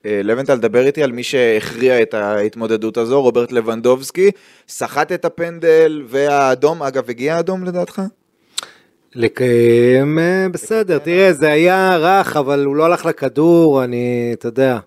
[0.06, 4.30] אה, לבנטל, דבר איתי על מי שהכריע את ההתמודדות הזו, רוברט לבנדובסקי,
[4.68, 8.02] סחט את הפנדל והאדום, אגב, הגיע האדום לדעתך?
[9.14, 14.78] לקיים, אה, בסדר, תראה, זה היה רך, אבל הוא לא הלך לכדור, אני, אתה יודע.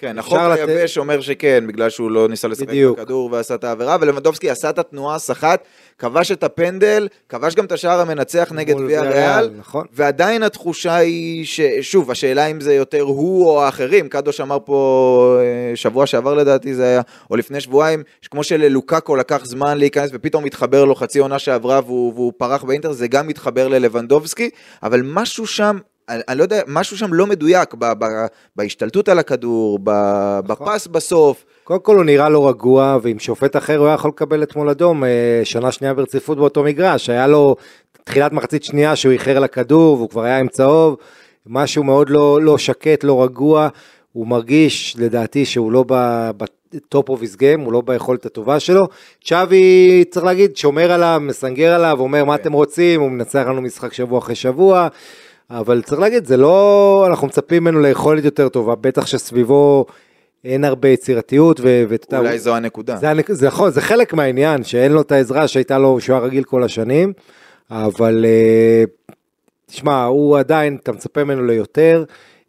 [0.00, 4.50] כן, החוק היבש אומר שכן, בגלל שהוא לא ניסה לשחק בכדור ועשה את העבירה, ולבנדובסקי
[4.50, 5.64] עשה את התנועה, סחט,
[5.98, 9.86] כבש את הפנדל, כבש גם את השער המנצח נגד ויה ריאל, נכון.
[9.92, 15.76] ועדיין התחושה היא, ששוב, השאלה אם זה יותר הוא או האחרים, קדוש אמר פה אה,
[15.76, 20.84] שבוע שעבר לדעתי זה היה, או לפני שבועיים, כמו שללוקקו לקח זמן להיכנס ופתאום התחבר
[20.84, 24.50] לו חצי עונה שעברה והוא, והוא פרח באינטר, זה גם מתחבר ללבנדובסקי,
[24.82, 25.78] אבל משהו שם,
[26.08, 28.04] אני, אני לא יודע, משהו שם לא מדויק ב, ב,
[28.56, 29.90] בהשתלטות על הכדור, ב,
[30.48, 30.66] נכון.
[30.66, 31.44] בפס בסוף.
[31.64, 35.04] קודם כל הוא נראה לא רגוע, ועם שופט אחר הוא היה יכול לקבל אתמול אדום
[35.04, 37.56] אה, שנה שנייה ברציפות באותו מגרש, היה לו
[38.04, 40.96] תחילת מחצית שנייה שהוא איחר לכדור והוא כבר היה עם צהוב,
[41.46, 43.68] משהו מאוד לא, לא שקט, לא רגוע,
[44.12, 45.84] הוא מרגיש לדעתי שהוא לא
[46.36, 48.88] ב top of his game, הוא לא ביכולת הטובה שלו.
[49.24, 52.42] צ'אבי, צריך להגיד, שומר עליו, מסנגר עליו, אומר מה כן.
[52.42, 54.88] אתם רוצים, הוא מנצח לנו משחק שבוע אחרי שבוע,
[55.50, 59.86] אבל צריך להגיד, זה לא, אנחנו מצפים ממנו ליכולת יותר טובה, בטח שסביבו
[60.44, 62.96] אין הרבה יצירתיות, ו- ואתה אולי זו הנקודה.
[62.96, 66.44] זה, זה נכון, זה חלק מהעניין, שאין לו את העזרה שהייתה לו, שהוא היה רגיל
[66.44, 67.12] כל השנים,
[67.70, 68.84] אבל אה,
[69.66, 72.04] תשמע, הוא עדיין, אתה מצפה ממנו ליותר,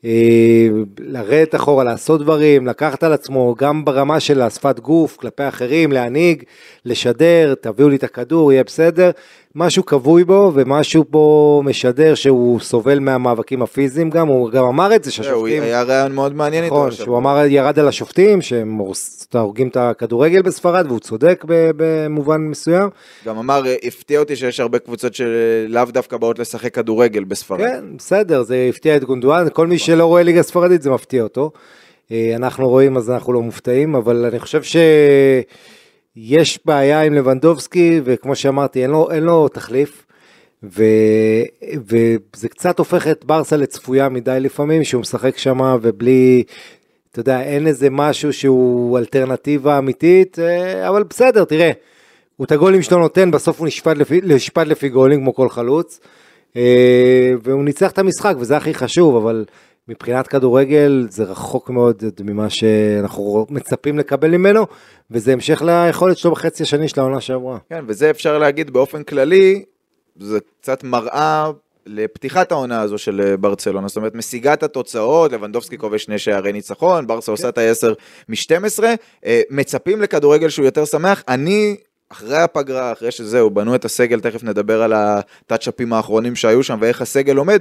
[0.05, 0.67] אה,
[0.99, 6.43] לרדת אחורה, לעשות דברים, לקחת על עצמו, גם ברמה של השפת גוף, כלפי אחרים, להנהיג,
[6.85, 9.11] לשדר, תביאו לי את הכדור, יהיה בסדר.
[9.55, 15.03] משהו כבוי בו, ומשהו פה משדר שהוא סובל מהמאבקים הפיזיים גם, הוא גם אמר את
[15.03, 15.63] זה שהשופטים...
[15.63, 16.75] היה רעיון מאוד מעניין איתו.
[16.75, 16.91] נכון.
[16.91, 18.79] שהוא אמר ירד על השופטים, שהם
[19.33, 22.89] הורגים את הכדורגל בספרד, והוא צודק במובן מסוים.
[23.25, 27.59] גם אמר, הפתיע אותי שיש הרבה קבוצות שלאו דווקא באות לשחק כדורגל בספרד.
[27.59, 31.51] כן, בסדר, זה הפתיע את גונדואן, כל מי שלא רואה ליגה ספרדית זה מפתיע אותו.
[32.11, 34.63] אה, אנחנו רואים אז אנחנו לא מופתעים, אבל אני חושב
[36.27, 40.05] שיש בעיה עם לבנדובסקי, וכמו שאמרתי, אין לו, אין לו תחליף.
[40.63, 40.83] ו...
[41.87, 46.43] וזה קצת הופך את ברסה לצפויה מדי לפעמים, שהוא משחק שם ובלי,
[47.11, 51.71] אתה יודע, אין איזה משהו שהוא אלטרנטיבה אמיתית, אה, אבל בסדר, תראה,
[52.37, 55.99] הוא את הגולים שלו נותן, בסוף הוא נשפט לפי, נשפט לפי גולים כמו כל חלוץ,
[56.55, 59.45] אה, והוא ניצח את המשחק, וזה הכי חשוב, אבל
[59.89, 64.65] מבחינת כדורגל זה רחוק מאוד ממה שאנחנו מצפים לקבל ממנו,
[65.11, 67.57] וזה המשך ליכולת שלו בחצי השני של העונה שעברה.
[67.69, 69.63] כן, וזה אפשר להגיד באופן כללי,
[70.19, 71.51] זה קצת מראה
[71.85, 76.51] לפתיחת העונה הזו של אה, ברצלונה, זאת אומרת משיגה את התוצאות, לבנדובסקי כובש שני שערי
[76.51, 77.93] ניצחון, ברסה עושה את ה-10
[78.29, 78.83] מ-12,
[79.49, 81.75] מצפים לכדורגל שהוא יותר שמח, אני...
[82.11, 87.01] אחרי הפגרה, אחרי שזהו, בנו את הסגל, תכף נדבר על הטאצ'אפים האחרונים שהיו שם ואיך
[87.01, 87.59] הסגל עומד,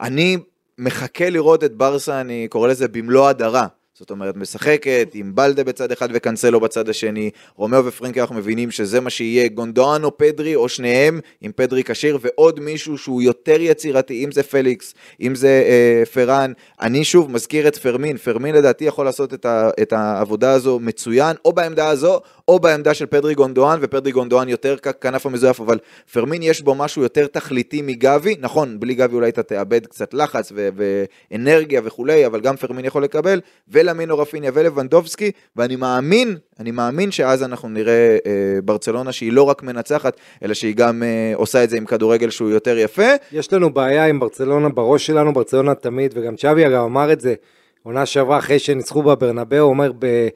[0.00, 0.38] אני
[0.78, 3.66] מחכה לראות את ברסה, אני קורא לזה במלוא הדרה.
[3.98, 9.00] זאת אומרת, משחקת עם בלדה בצד אחד וקנסלו בצד השני, רומאו ופרנקי אנחנו מבינים שזה
[9.00, 14.24] מה שיהיה, גונדואן או פדרי או שניהם אם פדרי כשיר, ועוד מישהו שהוא יותר יצירתי,
[14.24, 16.52] אם זה פליקס, אם זה אה, פרן.
[16.80, 21.36] אני שוב מזכיר את פרמין, פרמין לדעתי יכול לעשות את, ה, את העבודה הזו מצוין,
[21.44, 25.78] או בעמדה הזו, או בעמדה של פדרי גונדואן, ופדרי גונדואן יותר ככנף המזויף, אבל
[26.12, 30.52] פרמין יש בו משהו יותר תכליתי מגבי, נכון, בלי גבי אולי אתה תאבד קצת לחץ
[30.54, 37.10] ו- ואנרגיה וכולי, אבל גם פרמין יכול לקבל, ולמין ורפיניה ולבנדובסקי, ואני מאמין, אני מאמין
[37.10, 41.70] שאז אנחנו נראה אה, ברצלונה שהיא לא רק מנצחת, אלא שהיא גם אה, עושה את
[41.70, 43.10] זה עם כדורגל שהוא יותר יפה.
[43.32, 47.34] יש לנו בעיה עם ברצלונה בראש שלנו, ברצלונה תמיד, וגם צ'אבי אגב אמר את זה,
[47.82, 50.28] עונה שעברה אחרי שניצחו בברנבאו, הוא אומר ב...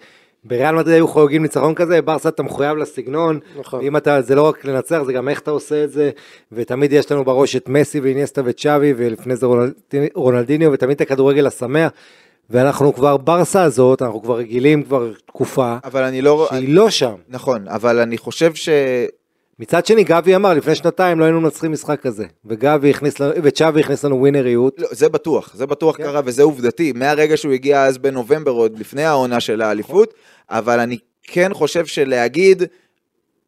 [0.45, 3.81] בריאל מדריד היו חוגגים ניצחון כזה, ברסה אתה מחויב לסגנון, נכון.
[3.81, 6.11] ואם אתה, זה לא רק לנצח, זה גם איך אתה עושה את זה,
[6.53, 11.47] ותמיד יש לנו בראש את מסי ואיניאסטה וצ'אבי, ולפני זה רונלדיני- רונלדיניו, ותמיד את הכדורגל
[11.47, 11.93] השמח,
[12.51, 16.47] ואנחנו כבר, ברסה הזאת, אנחנו כבר רגילים כבר תקופה, אבל אני לא...
[16.51, 17.15] שהיא לא שם.
[17.29, 18.69] נכון, אבל אני חושב ש...
[19.61, 23.81] מצד שני, גבי אמר, לפני שנתיים לא היינו מנצחים משחק כזה, וגבי הכניס, לנו- וצ'אבי
[23.81, 26.03] הכניס לנו ווינריות, לא, זה בטוח, זה בטוח כן.
[26.03, 30.15] קרה וזה עובדתי, מהרגע שהוא הגיע אז בנובמבר, עוד לפני העונה של האליפות,
[30.51, 32.63] אבל אני כן חושב שלהגיד,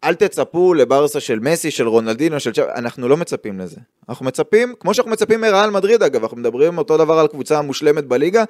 [0.05, 3.77] אל תצפו לברסה של מסי, של רונלדינו, של צ'אב, אנחנו לא מצפים לזה.
[4.09, 8.05] אנחנו מצפים, כמו שאנחנו מצפים מריאל מדריד אגב, אנחנו מדברים אותו דבר על קבוצה המושלמת
[8.05, 8.45] בליגה,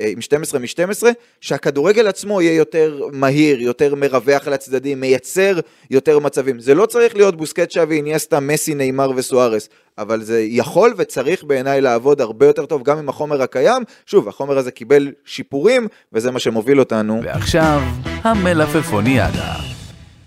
[0.00, 1.02] עם 12 מ-12,
[1.40, 6.60] שהכדורגל עצמו יהיה יותר מהיר, יותר מרווח לצדדים, מייצר יותר מצבים.
[6.60, 11.80] זה לא צריך להיות בוסקט שווי, איניאסטה, מסי, נאמר וסוארס, אבל זה יכול וצריך בעיניי
[11.80, 13.82] לעבוד הרבה יותר טוב גם עם החומר הקיים.
[14.06, 17.80] שוב, החומר הזה קיבל שיפורים, וזה מה שמוביל אותנו ועכשיו,
[18.24, 19.73] המלפפוניאדה.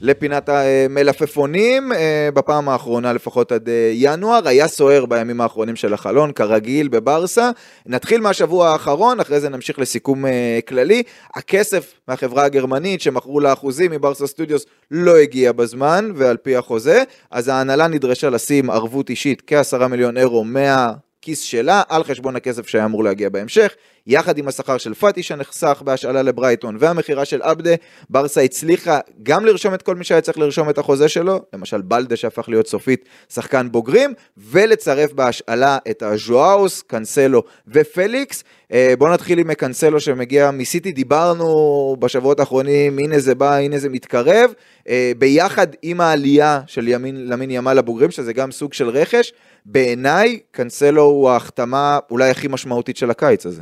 [0.01, 6.31] לפינת המלפפונים, אה, בפעם האחרונה לפחות עד אה, ינואר, היה סוער בימים האחרונים של החלון,
[6.31, 7.49] כרגיל בברסה.
[7.85, 11.03] נתחיל מהשבוע האחרון, אחרי זה נמשיך לסיכום אה, כללי.
[11.35, 17.47] הכסף מהחברה הגרמנית שמכרו לה אחוזים מברסה סטודיוס לא הגיע בזמן, ועל פי החוזה, אז
[17.47, 20.93] ההנהלה נדרשה לשים ערבות אישית כעשרה מיליון אירו מה...
[21.21, 23.75] כיס שלה על חשבון הכסף שהיה אמור להגיע בהמשך,
[24.07, 27.71] יחד עם השכר של פאטי שנחסך בהשאלה לברייטון והמכירה של עבדה,
[28.09, 32.15] ברסה הצליחה גם לרשום את כל מי שהיה צריך לרשום את החוזה שלו, למשל בלדה
[32.15, 38.43] שהפך להיות סופית שחקן בוגרים, ולצרף בהשאלה את הז'ואאוס, קנסלו ופליקס.
[38.71, 43.89] אה, בואו נתחיל עם קנסלו שמגיע מסיטי, דיברנו בשבועות האחרונים, הנה זה בא, הנה זה
[43.89, 44.53] מתקרב,
[44.89, 49.33] אה, ביחד עם העלייה של ימין, למין ימל לבוגרים, שזה גם סוג של רכש,
[49.65, 53.61] בעיניי קנסלו הוא ההחתמה אולי הכי משמעותית של הקיץ הזה.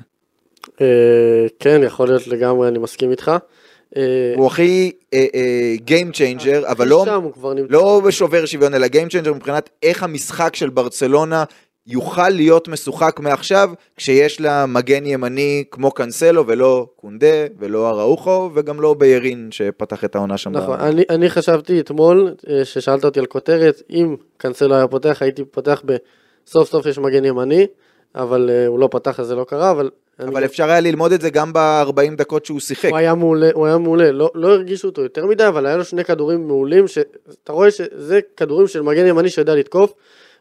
[0.81, 3.31] אה, כן, יכול להיות לגמרי, אני מסכים איתך.
[3.97, 7.05] אה, הוא הכי אה, Game changer, אבל לא.
[7.69, 11.43] לא בשובר שוויון, אלא Game changer מבחינת איך המשחק של ברצלונה
[11.87, 18.81] יוכל להיות משוחק מעכשיו, כשיש לה מגן ימני כמו קאנסלו ולא קונדה ולא אראוחו וגם
[18.81, 20.51] לא ביירין שפתח את העונה שם.
[20.51, 22.33] נכון, אני, אני חשבתי אתמול,
[22.63, 27.67] ששאלת אותי על כותרת, אם קאנסלו היה פותח, הייתי פותח בסוף סוף יש מגן ימני,
[28.15, 29.89] אבל אה, הוא לא פתח אז זה לא קרה, אבל...
[30.19, 32.89] אבל אני, אפשר היה ללמוד את זה גם ב-40 דקות שהוא שיחק.
[32.89, 35.83] הוא היה מעולה, הוא היה מעולה, לא, לא הרגישו אותו יותר מדי, אבל היה לו
[35.85, 39.93] שני כדורים מעולים, שאתה רואה שזה כדורים של מגן ימני שיודע לתקוף,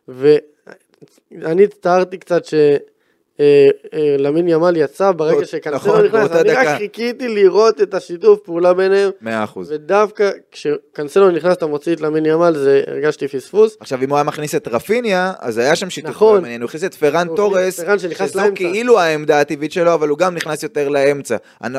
[0.08, 2.54] ואני הצטערתי קצת ש...
[3.40, 6.79] אה, אה, למין ימל יצא ברגע נכון, שקנסלו נכנס, באותה אני רק.
[6.79, 9.73] חיכיתי לראות את השיתוף פעולה ביניהם, מאה אחוז.
[9.73, 13.77] ודווקא כשקנסלו נכנס אתה מוציא את למין ימל, זה הרגשתי פספוס.
[13.81, 16.29] עכשיו אם הוא היה מכניס את רפיניה, אז היה שם שיתוף נכון.
[16.29, 17.81] פעולה מעניין, הוא הכניס את פרן תורס,
[18.27, 18.40] שזו.
[18.55, 21.37] כאילו העמדה הטבעית שלו, אבל הוא גם נכנס יותר לאמצע.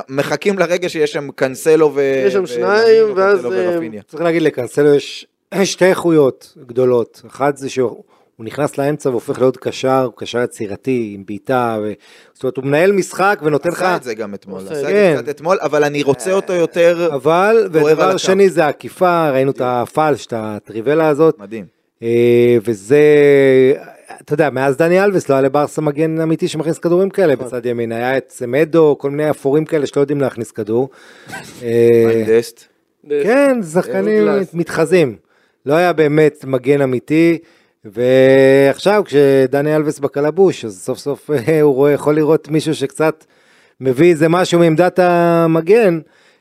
[0.09, 2.23] מחכים לרגע שיש שם קנסלו ו...
[2.27, 4.01] יש שם שניים, ואז, אה, ורפיניה.
[4.07, 5.27] צריך להגיד לקנסלו יש
[5.63, 7.21] שתי איכויות גדולות.
[7.27, 8.03] אחת זה שהוא
[8.35, 11.93] הוא נכנס לאמצע והופך להיות קשר, הוא קשר יצירתי עם בעיטה, ו...
[12.33, 13.81] זאת אומרת הוא מנהל משחק ונותן לך...
[13.81, 14.81] עשה את זה גם אתמול, עשה את זה.
[14.81, 18.17] זה קצת אתמול, אבל אני רוצה אותו יותר אבל, ודבר.
[18.17, 21.65] שני זה העקיפה, ראינו את הפלש, את הטריבלה הזאת, מדהים.
[22.03, 22.99] אה, וזה,
[24.21, 27.45] אתה יודע, מאז דני אלווס לא היה לברסה מגן אמיתי שמכניס כדורים כאלה נכון.
[27.45, 30.89] בצד ימין, היה את סמדו, כל מיני אפורים כאלה שלא יודעים להכניס כדור.
[31.63, 32.41] אה.
[33.23, 34.53] כן, שחקנים גלאס.
[34.53, 35.15] מתחזים.
[35.65, 37.37] לא היה באמת מגן אמיתי,
[37.85, 43.25] ועכשיו כשדני אלווס בקלבוש, אז סוף סוף אה, הוא רואה, יכול לראות מישהו שקצת
[43.81, 45.99] מביא איזה משהו מעמדת המגן,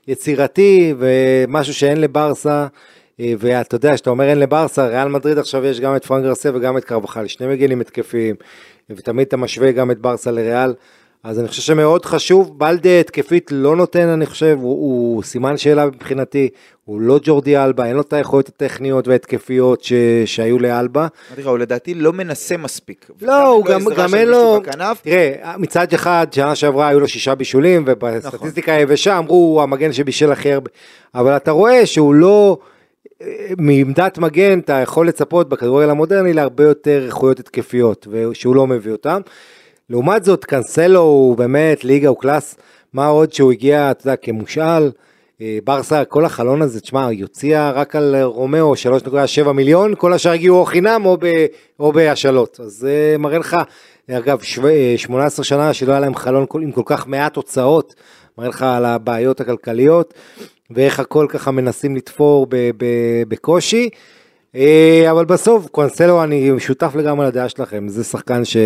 [0.08, 2.66] יצירתי, ומשהו שאין לברסה.
[3.20, 6.52] אה, ואתה יודע, כשאתה אומר אין לברסה, ריאל מדריד עכשיו יש גם את פרנק גרסיה
[6.54, 8.36] וגם את קרבחל, שני מגנים התקפיים,
[8.90, 10.74] ותמיד אתה משווה גם את ברסה לריאל.
[11.24, 15.86] אז אני חושב שמאוד חשוב, בלדה התקפית לא נותן, אני חושב, הוא, הוא סימן שאלה
[15.86, 16.48] מבחינתי,
[16.84, 19.92] הוא לא ג'ורדי אלבה, אין לו את היכולות הטכניות וההתקפיות ש,
[20.24, 21.06] שהיו לאלבה.
[21.28, 23.10] אמרתי לך, הוא לדעתי לא מנסה מספיק.
[23.22, 25.00] לא, הוא גם, עזרה גם של אין לו, בכנף.
[25.02, 30.32] תראה, מצד אחד, שנה שעברה היו לו שישה בישולים, ובסטטיסטיקה היבשה אמרו, הוא המגן שבישל
[30.32, 30.70] הכי הרבה,
[31.14, 32.58] אבל אתה רואה שהוא לא,
[33.58, 39.20] מעמדת מגן אתה יכול לצפות בכדורגל המודרני להרבה יותר איכויות התקפיות, ושהוא לא מביא אותם.
[39.90, 42.56] לעומת זאת, קאנסלו הוא באמת ליגה, הוא קלאס,
[42.92, 44.90] מה עוד שהוא הגיע, אתה יודע, כמושאל.
[45.40, 50.32] אה, ברסה, כל החלון הזה, תשמע, היא הוציאה רק על רומאו 3.7 מיליון, כל השאר
[50.32, 51.02] הגיעו או חינם
[51.78, 52.60] או, בהשאלות.
[52.60, 53.56] אז זה מראה לך,
[54.10, 57.94] אגב, שו- אה, 18 שנה שלא היה להם חלון עם כל כך מעט הוצאות,
[58.38, 60.14] מראה לך על הבעיות הכלכליות,
[60.70, 62.46] ואיך הכל ככה מנסים לתפור
[63.28, 63.88] בקושי.
[64.56, 68.56] אה, אבל בסוף, קאנסלו, אני שותף לגמרי לדעה שלכם, זה שחקן ש...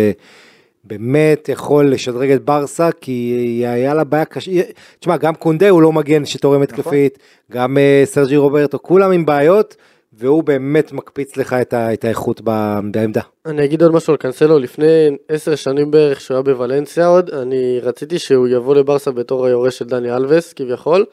[0.83, 4.51] באמת יכול לשדרג את ברסה, כי היה לה בעיה קשה,
[4.99, 7.19] תשמע, גם קונדה הוא לא מגן שתורם התקפית,
[7.51, 9.75] גם אה, סרג'י רוברטו, כולם עם בעיות,
[10.13, 12.41] והוא באמת מקפיץ לך את, ה, את האיכות
[12.91, 13.21] בעמדה.
[13.45, 17.79] אני אגיד עוד משהו על קאנסלו, לפני עשר שנים בערך שהוא היה בוולנסיה עוד, אני
[17.79, 21.05] רציתי שהוא יבוא לברסה בתור היורש של דני אלווס כביכול,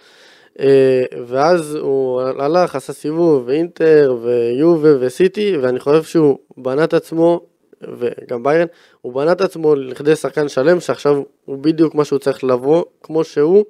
[0.60, 7.40] אה, ואז הוא הלך, עשה סיבוב, ואינטר, ויובה, וסיטי, ואני חושב שהוא בנה את עצמו,
[7.82, 8.66] וגם ביירן,
[9.00, 13.24] הוא בנה את עצמו לכדי שחקן שלם, שעכשיו הוא בדיוק מה שהוא צריך לבוא, כמו
[13.24, 13.64] שהוא,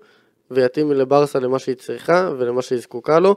[0.51, 3.37] ויתאים לברסה למה שהיא צריכה ולמה שהיא זקוקה לו,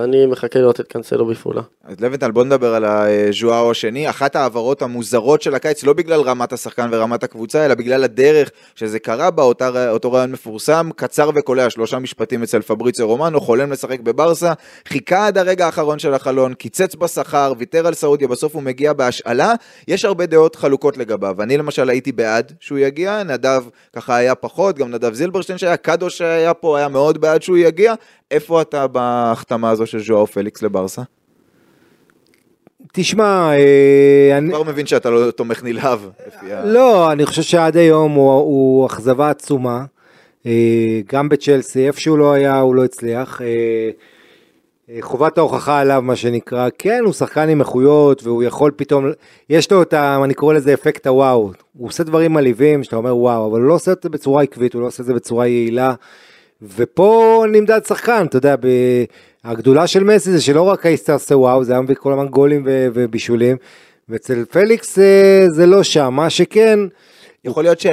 [0.00, 1.62] ואני מחכה לראות את קאנסלו בפעולה.
[1.84, 6.52] אז לבנטל בוא נדבר על הז'וארו השני, אחת ההעברות המוזרות של הקיץ, לא בגלל רמת
[6.52, 11.70] השחקן ורמת הקבוצה, אלא בגלל הדרך שזה קרה בה, אותה, אותו רעיון מפורסם, קצר וקולע,
[11.70, 14.52] שלושה משפטים אצל פבריציו רומנו, חולם לשחק בברסה,
[14.88, 19.54] חיכה עד הרגע האחרון של החלון, קיצץ בשכר, ויתר על סעודיה, בסוף הוא מגיע בהשאלה,
[19.88, 23.62] יש הרבה דעות חלוקות לגביו, אני למשל הייתי בעד שהוא יגיע, נדב
[23.96, 27.94] ככה היה פחות, גם נדב זילברשטיין שהיה, קאדו שהיה פה היה מאוד בעד שהוא יגיע,
[28.30, 31.02] איפה אתה בהחתמה הזו של ז'ואר פליקס לברסה?
[32.92, 34.48] תשמע, אה, אני...
[34.48, 36.00] כבר מבין שאתה לא תומך נלהב.
[36.64, 39.84] לא, אני חושב שעד היום הוא, אכזבה עצומה.
[40.46, 43.42] אה, גם בצ'לסי, איפה שהוא לא היה, הוא לא הצליח.
[43.42, 43.90] אה,
[45.00, 46.68] חובת ההוכחה עליו, מה שנקרא.
[46.78, 49.06] כן, הוא שחקן עם איכויות, והוא יכול פתאום,
[49.50, 50.24] יש לו את ה...
[50.24, 51.52] אני קורא לזה אפקט הוואו.
[51.78, 54.74] הוא עושה דברים מלהיבים, שאתה אומר וואו, אבל הוא לא עושה את זה בצורה עקבית,
[54.74, 55.94] הוא לא עושה את זה בצורה יעילה.
[56.76, 58.66] ופה נמדד שחקן, אתה יודע, ב...
[59.44, 62.62] הגדולה של מסי זה שלא רק האיסטר עושה וואו, זה היה מביא כל הזמן גולים
[62.66, 63.56] ו- ובישולים,
[64.08, 66.78] ואצל פליקס אה, זה לא שם, מה שכן,
[67.44, 67.86] יכול להיות ש...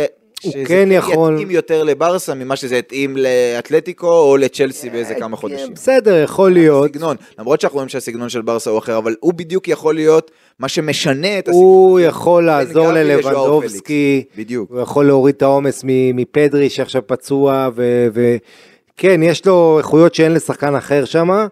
[0.44, 5.38] הוא שזה כן יכול- יתאים יותר לברסה ממה שזה יתאים לאתלטיקו או לצ'לסי באיזה כמה
[5.38, 5.74] חודשים.
[5.74, 9.68] בסדר, יכול להיות, סגנון, למרות שאנחנו רואים שהסגנון של ברסה הוא אחר, אבל הוא בדיוק
[9.68, 11.64] יכול להיות מה שמשנה את הסגנון.
[11.64, 14.24] הוא יכול לעזור ללבנדובסקי.
[14.38, 14.72] בדיוק.
[14.72, 17.70] הוא יכול להוריד את העומס מפדרי שעכשיו פצוע,
[18.14, 21.48] וכן, יש לו איכויות שאין לשחקן אחר שם,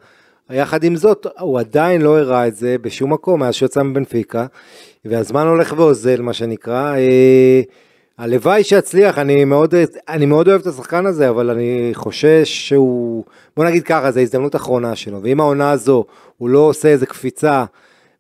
[0.49, 4.45] יחד עם זאת, הוא עדיין לא הראה את זה בשום מקום מאז שיצא מבנפיקה,
[5.05, 6.95] והזמן הולך ואוזל, מה שנקרא.
[6.95, 7.61] אה,
[8.17, 9.73] הלוואי שיצליח, אני מאוד,
[10.09, 13.23] אני מאוד אוהב את השחקן הזה, אבל אני חושש שהוא,
[13.57, 16.05] בוא נגיד ככה, זו הזדמנות אחרונה שלו, ואם העונה הזו,
[16.37, 17.65] הוא לא עושה איזה קפיצה,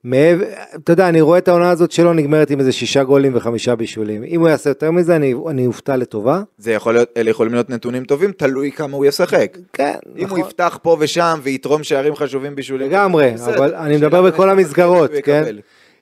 [0.05, 3.75] מעבר, אתה יודע, אני רואה את העונה הזאת שלו נגמרת עם איזה שישה גולים וחמישה
[3.75, 4.23] בישולים.
[4.23, 6.41] אם הוא יעשה יותר מזה, אני, אני אופתע לטובה.
[6.57, 9.57] זה יכול להיות, אלה יכולים להיות נתונים טובים, תלוי כמה הוא ישחק.
[9.73, 12.89] כן, אם הוא יפתח פה ושם ויתרום שערים חשובים בישולים.
[12.89, 13.33] לגמרי.
[13.55, 15.43] אבל אני מדבר בכל המסגרות, כן?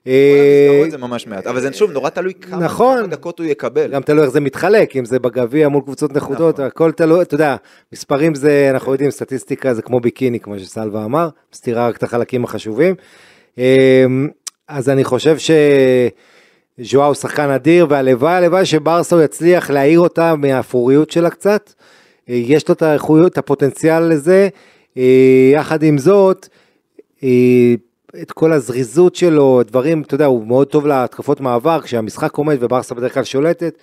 [0.08, 3.10] אה, זה ממש מעט, אבל זה שוב נורא תלוי כמה נכון.
[3.10, 3.92] דקות הוא יקבל.
[3.92, 6.66] גם תלוי איך זה מתחלק, אם זה בגביע מול קבוצות נחותות, נכון.
[6.66, 7.56] הכל תלוי, אתה יודע,
[7.94, 12.44] מספרים זה, אנחנו יודעים, סטטיסטיקה זה כמו ביקיני, כמו שסלווה אמר, מסתירה רק את החלקים
[12.44, 12.96] החשובים.
[13.58, 14.30] אמ,
[14.68, 15.38] אז אני חושב
[16.78, 21.74] שז'ואר הוא שחקן אדיר, והלוואי, הלוואי שברסה הוא יצליח להעיר אותה מהאפוריות שלה קצת.
[22.30, 24.50] אה, יש לו את האיכויות, את הפוטנציאל לזה.
[24.98, 26.48] אה, יחד עם זאת,
[27.24, 27.74] אה,
[28.22, 32.96] את כל הזריזות שלו, דברים, אתה יודע, הוא מאוד טוב להתקפות מעבר, כשהמשחק עומד וברסה
[32.96, 33.78] בדרך כלל שולטת,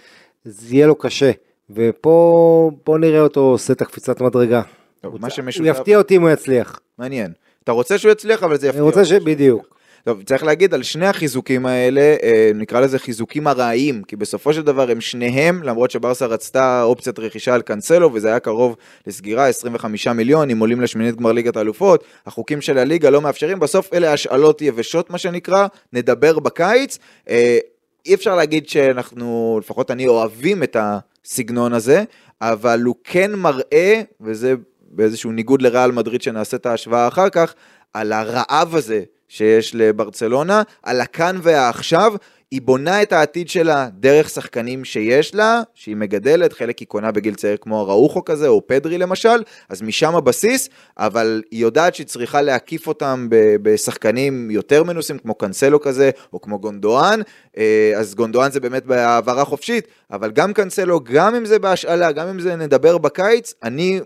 [0.45, 1.31] זה יהיה לו קשה.
[1.71, 4.63] ופה, בוא נראה אותו עושה את הקפיצת מדרגה.
[5.01, 5.21] טוב, הוא
[5.59, 6.81] הוא יפתיע אותי אם הוא יצליח.
[6.99, 7.33] מעניין.
[7.65, 8.81] אתה רוצה שהוא יצליח, אבל זה יפתיע.
[8.81, 9.13] אני רוצה ש...
[9.13, 9.81] בדיוק.
[10.05, 14.63] טוב, צריך להגיד על שני החיזוקים האלה, אה, נקרא לזה חיזוקים ארעיים, כי בסופו של
[14.63, 20.07] דבר הם שניהם, למרות שברסה רצתה אופציית רכישה על קאנסלו, וזה היה קרוב לסגירה, 25
[20.07, 24.63] מיליון, אם עולים לשמינית גמר ליגת האלופות, החוקים של הליגה לא מאפשרים, בסוף אלה השאלות
[24.63, 26.99] יבשות, מה שנקרא, נדבר בקיץ.
[27.29, 27.59] אה,
[28.07, 32.05] אי אפשר להגיד שאנחנו, לפחות אני, אוהבים את הסגנון הזה,
[32.41, 34.55] אבל הוא כן מראה, וזה
[34.91, 37.55] באיזשהו ניגוד לריאל מדריד שנעשה את ההשוואה אחר כך,
[37.95, 42.15] על הרעב הזה שיש לברצלונה, על הכאן והעכשיו,
[42.51, 47.35] היא בונה את העתיד שלה דרך שחקנים שיש לה, שהיא מגדלת, חלק היא קונה בגיל
[47.35, 52.43] צעיר כמו הראוכו כזה, או פדרי למשל, אז משם הבסיס, אבל היא יודעת שהיא צריכה
[52.43, 53.27] להקיף אותם
[53.63, 57.21] בשחקנים יותר מנוסים, כמו קאנסלו כזה, או כמו גונדואן,
[57.59, 62.29] אה, אז גונדואן זה באמת בהעברה חופשית, אבל גם קאנסלו, גם אם זה בהשאלה, גם
[62.29, 64.01] אם זה נדבר בקיץ, אני,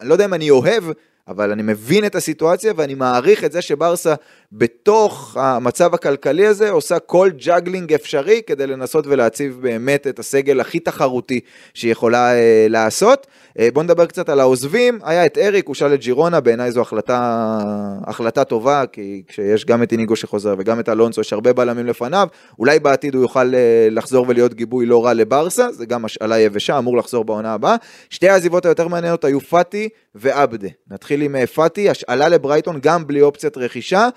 [0.00, 0.84] אני לא יודע אם אני אוהב,
[1.28, 4.14] אבל אני מבין את הסיטואציה ואני מעריך את זה שברסה
[4.52, 10.78] בתוך המצב הכלכלי הזה עושה כל juggling אפשרי כדי לנסות ולהציב באמת את הסגל הכי
[10.78, 11.40] תחרותי
[11.74, 13.26] שהיא יכולה אה, לעשות.
[13.58, 16.80] אה, בואו נדבר קצת על העוזבים, היה את אריק, הוא שאל את ג'ירונה, בעיניי זו
[16.80, 17.58] החלטה,
[18.06, 22.28] החלטה טובה, כי כשיש גם את איניגו שחוזר וגם את אלונסו, יש הרבה בלמים לפניו,
[22.58, 26.78] אולי בעתיד הוא יוכל אה, לחזור ולהיות גיבוי לא רע לברסה, זה גם השאלה יבשה,
[26.78, 27.76] אמור לחזור בעונה הבאה.
[28.10, 30.68] שתי העזיבות היותר מעניינות היו פאטי ועבדה.
[30.90, 34.08] נתחיל עם אה, פאטי, השאלה לברייטון גם בלי אופציית רכישה,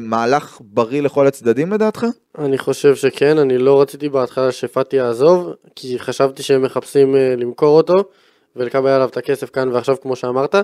[0.00, 2.06] מהלך בריא לכל הצדדים לדעתך?
[2.38, 7.76] אני חושב שכן, אני לא רציתי בהתחלה שפאטי יעזוב, כי חשבתי שהם מחפשים אה, למכור
[7.76, 8.04] אותו
[8.56, 10.54] ולקבל עליו את הכסף כאן ועכשיו כמו שאמרת.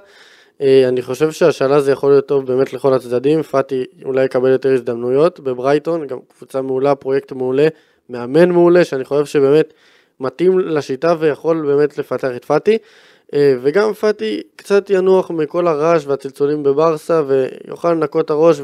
[0.60, 4.72] אה, אני חושב שהשאלה זה יכול להיות טוב באמת לכל הצדדים, פאטי אולי יקבל יותר
[4.72, 7.68] הזדמנויות בברייטון, גם קבוצה מעולה, פרויקט מעולה,
[8.10, 9.72] מאמן מעולה, שאני חושב שבאמת
[10.20, 12.78] מתאים לשיטה ויכול באמת לפתח את פאטי.
[13.34, 18.60] אה, וגם פאטי קצת ינוח מכל הרעש והצלצולים בברסה ויוכל לנקות הראש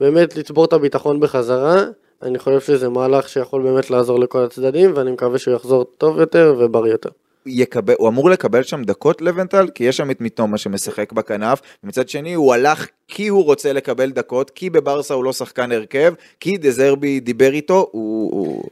[0.00, 1.84] ובאמת לצבור את הביטחון בחזרה.
[2.22, 6.54] אני חושב שזה מהלך שיכול באמת לעזור לכל הצדדים ואני מקווה שהוא יחזור טוב יותר
[6.58, 7.10] ובריא יותר.
[7.46, 12.08] יקבל, הוא אמור לקבל שם דקות לבנטל, כי יש שם את מיטומה שמשחק בכנף, ומצד
[12.08, 16.58] שני הוא הלך כי הוא רוצה לקבל דקות, כי בברסה הוא לא שחקן הרכב, כי
[16.58, 18.32] דזרבי דיבר איתו, הוא...
[18.32, 18.64] הוא...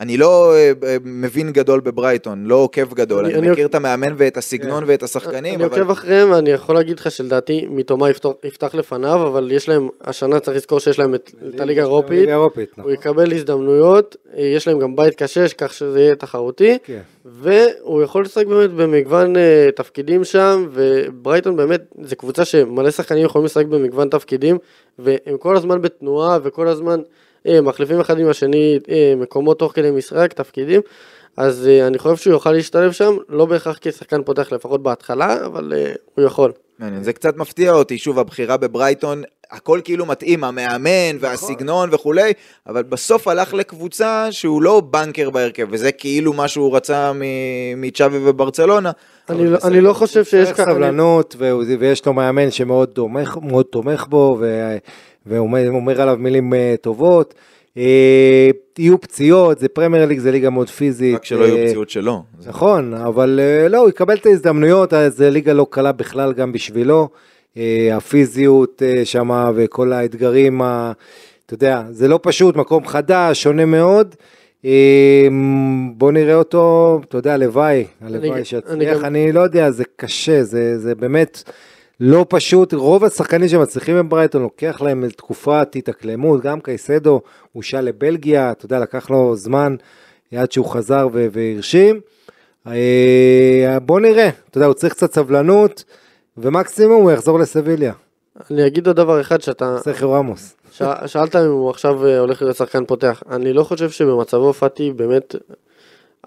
[0.00, 3.70] אני לא אה, אה, מבין גדול בברייטון, לא עוקב גדול, אני- אני, אני מכיר עוק-
[3.70, 7.66] את המאמן ואת הסגנון ואת השחקנים, אני אבל עוקב אחריהם ואני יכול להגיד לך שלדעתי
[7.70, 11.82] מיטומה יפתח, יפתח לפניו אבל יש להם השנה צריך לזכור שיש להם את, את הליגה
[11.82, 12.28] האירופית.
[12.28, 12.92] האירופית, הוא נכון.
[12.92, 16.78] יקבל הזדמנויות, אה, יש להם גם בית קשה כך שזה יהיה תחרותי.
[16.84, 17.00] כן.
[17.24, 19.38] והוא יכול לשחק באמת במגוון uh,
[19.76, 24.58] תפקידים שם, וברייטון באמת, זו קבוצה שמלא שחקנים יכולים לשחק במגוון תפקידים,
[24.98, 27.00] והם כל הזמן בתנועה וכל הזמן
[27.62, 30.80] מחליפים אחד עם השני uh, מקומות תוך כדי משחק, תפקידים,
[31.36, 35.72] אז uh, אני חושב שהוא יוכל להשתלב שם, לא בהכרח כשחקן פותח לפחות בהתחלה, אבל
[36.14, 36.52] הוא יכול.
[36.78, 42.32] מעניין, זה קצת מפתיע אותי, שוב, הבחירה בברייטון, הכל כאילו מתאים, המאמן והסגנון וכולי,
[42.66, 48.18] אבל בסוף הלך לקבוצה שהוא לא בנקר בהרכב, וזה כאילו מה שהוא רצה מ- מצ'אבי
[48.24, 48.90] וברצלונה.
[49.28, 49.58] אני לא-.
[49.64, 50.70] אני לא חושב שיש צריך ככה...
[50.72, 51.36] סבלנות,
[51.78, 53.38] ויש לו מאמן שמאוד תומך,
[53.70, 54.76] תומך בו, ו-
[55.28, 57.34] ואומר אומר עליו מילים אה, טובות.
[57.76, 61.14] אה, יהיו פציעות, זה פרמייר ליג, זה ליגה מאוד פיזית.
[61.14, 62.22] רק שלא יהיו אה, פציעות שלו.
[62.46, 63.40] נכון, אבל
[63.70, 67.08] לא, הוא יקבל את ההזדמנויות, זה ליגה לא קלה בכלל גם בשבילו.
[67.92, 70.62] הפיזיות שמה וכל האתגרים,
[71.46, 74.14] אתה יודע, זה לא פשוט, מקום חדש, שונה מאוד.
[75.96, 80.42] בוא נראה אותו, אתה יודע, הלוואי, הלוואי אני שיצליח, גם- אני לא יודע, זה קשה,
[80.42, 81.42] זה, זה באמת
[82.00, 87.20] לא פשוט, רוב השחקנים שמצליחים בברייטון, לוקח להם תקופת התאקלמות, גם קייסדו,
[87.60, 89.76] שהיה לבלגיה, אתה יודע, לקח לו זמן
[90.34, 92.00] עד שהוא חזר והרשים.
[92.66, 95.84] אה, בוא נראה, אתה יודע, הוא צריך קצת סבלנות,
[96.36, 97.92] ומקסימום הוא יחזור לסביליה,
[98.50, 99.76] אני אגיד עוד דבר אחד שאתה...
[99.80, 100.56] סרחיו רמוס.
[101.06, 103.22] שאלת אם הוא עכשיו אה, הולך להיות שחקן פותח.
[103.30, 105.34] אני לא חושב שבמצבו פאטי באמת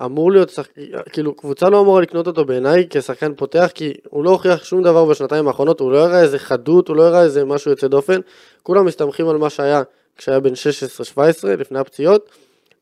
[0.05, 0.69] אמור להיות שחק...
[1.11, 5.05] כאילו קבוצה לא אמורה לקנות אותו בעיניי כשחקן פותח כי הוא לא הוכיח שום דבר
[5.05, 8.19] בשנתיים האחרונות, הוא לא הראה איזה חדות, הוא לא הראה איזה משהו יוצא דופן.
[8.63, 9.81] כולם מסתמכים על מה שהיה
[10.17, 12.29] כשהיה בן 16-17 לפני הפציעות.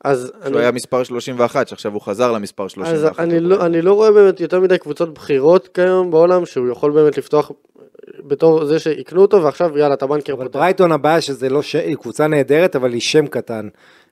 [0.04, 3.20] אז שהוא היה מספר 31, שעכשיו הוא חזר למספר אז 31.
[3.20, 7.18] אני לא, אני לא רואה באמת יותר מדי קבוצות בכירות כיום בעולם שהוא יכול באמת
[7.18, 7.52] לפתוח
[8.18, 10.58] בתור זה שיקנו אותו ועכשיו יאללה אתה בנקר אבל פותח.
[10.58, 11.76] ברייטון הבעיה שזה לא, ש...
[11.76, 13.68] היא קבוצה נהדרת, אבל היא שם קטן.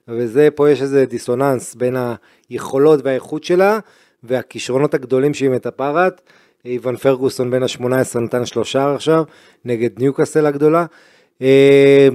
[0.08, 1.96] וזה, פה יש איזה דיסוננס בין
[2.50, 3.78] היכולות והאיכות שלה,
[4.22, 6.20] והכישרונות הגדולים שהיא מטפחת.
[6.64, 9.24] איוון פרגוסון בן ה-18 נתן שלושה עכשיו,
[9.64, 10.86] נגד ניוקאסל הגדולה.
[11.42, 12.08] אה,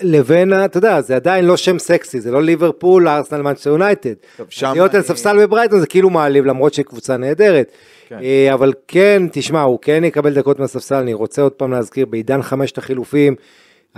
[0.00, 4.14] לבין, אתה יודע, זה עדיין לא שם סקסי, זה לא ליברפול, ארסנל, מנצ'סטר יונייטד.
[4.62, 7.72] להיות על ספסל בברייטון זה כאילו מעליב, למרות שהיא קבוצה נהדרת.
[8.08, 8.18] כן.
[8.22, 12.42] אה, אבל כן, תשמע, הוא כן יקבל דקות מהספסל, אני רוצה עוד פעם להזכיר, בעידן
[12.42, 13.34] חמשת החילופים,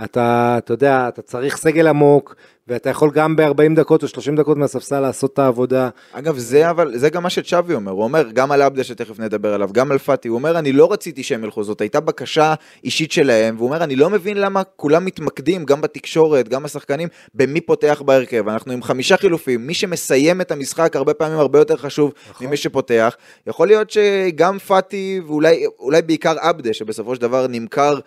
[0.03, 2.35] אתה, אתה יודע, אתה צריך סגל עמוק,
[2.69, 5.89] ואתה יכול גם ב-40 דקות או 30 דקות מהספסל לעשות את העבודה.
[6.11, 9.53] אגב, זה אבל, זה גם מה שצ'אבי אומר, הוא אומר, גם על עבדה שתכף נדבר
[9.53, 12.53] עליו, גם על פאטי, הוא אומר, אני לא רציתי שהם ילכו, זאת הייתה בקשה
[12.83, 17.61] אישית שלהם, והוא אומר, אני לא מבין למה כולם מתמקדים, גם בתקשורת, גם השחקנים, במי
[17.61, 18.49] פותח בהרכב.
[18.49, 23.15] אנחנו עם חמישה חילופים, מי שמסיים את המשחק הרבה פעמים הרבה יותר חשוב ממי שפותח.
[23.47, 27.99] יכול להיות שגם פאטי, ואולי אולי בעיקר עבדה, שבסופו של דבר נמכר,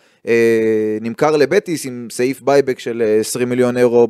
[1.01, 4.09] נמכר לבטיס עם סעיף buyback של אה, 20 מיליון אירו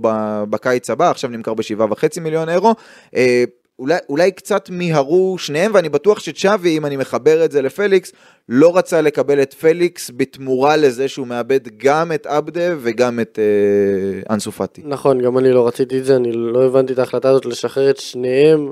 [0.51, 2.75] בקיץ הבא, עכשיו נמכר ב-7.5 מיליון אירו.
[3.17, 3.45] אה,
[3.79, 8.13] אולי, אולי קצת מיהרו שניהם, ואני בטוח שצ'אבי, אם אני מחבר את זה לפליקס,
[8.49, 14.35] לא רצה לקבל את פליקס בתמורה לזה שהוא מאבד גם את עבדה וגם את אה,
[14.35, 14.83] אנסו פאטי.
[14.85, 17.97] נכון, גם אני לא רציתי את זה, אני לא הבנתי את ההחלטה הזאת לשחרר את
[17.97, 18.71] שניהם.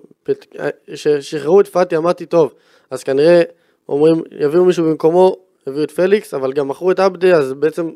[0.95, 2.53] כששחררו את פאטי אמרתי, טוב,
[2.91, 3.43] אז כנראה
[3.89, 5.37] אומרים, יביאו מישהו במקומו,
[5.67, 7.91] הביאו את פליקס, אבל גם מכרו את עבדה, אז בעצם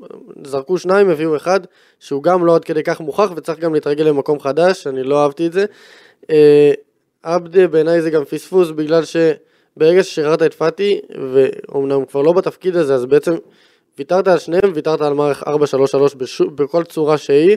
[0.45, 1.61] זרקו שניים, הביאו אחד,
[2.01, 5.47] שהוא גם לא עד כדי כך מוכח, וצריך גם להתרגל למקום חדש, אני לא אהבתי
[5.47, 5.65] את זה.
[6.31, 6.73] אה,
[7.23, 11.01] עבדה בעיניי זה גם פספוס, בגלל שברגע ששחררת את פאטי,
[11.33, 13.35] ואומנם כבר לא בתפקיד הזה, אז בעצם
[13.99, 17.57] ויתרת על שניהם, ויתרת על מערך 4-3-3 בשו- בכל צורה שהיא.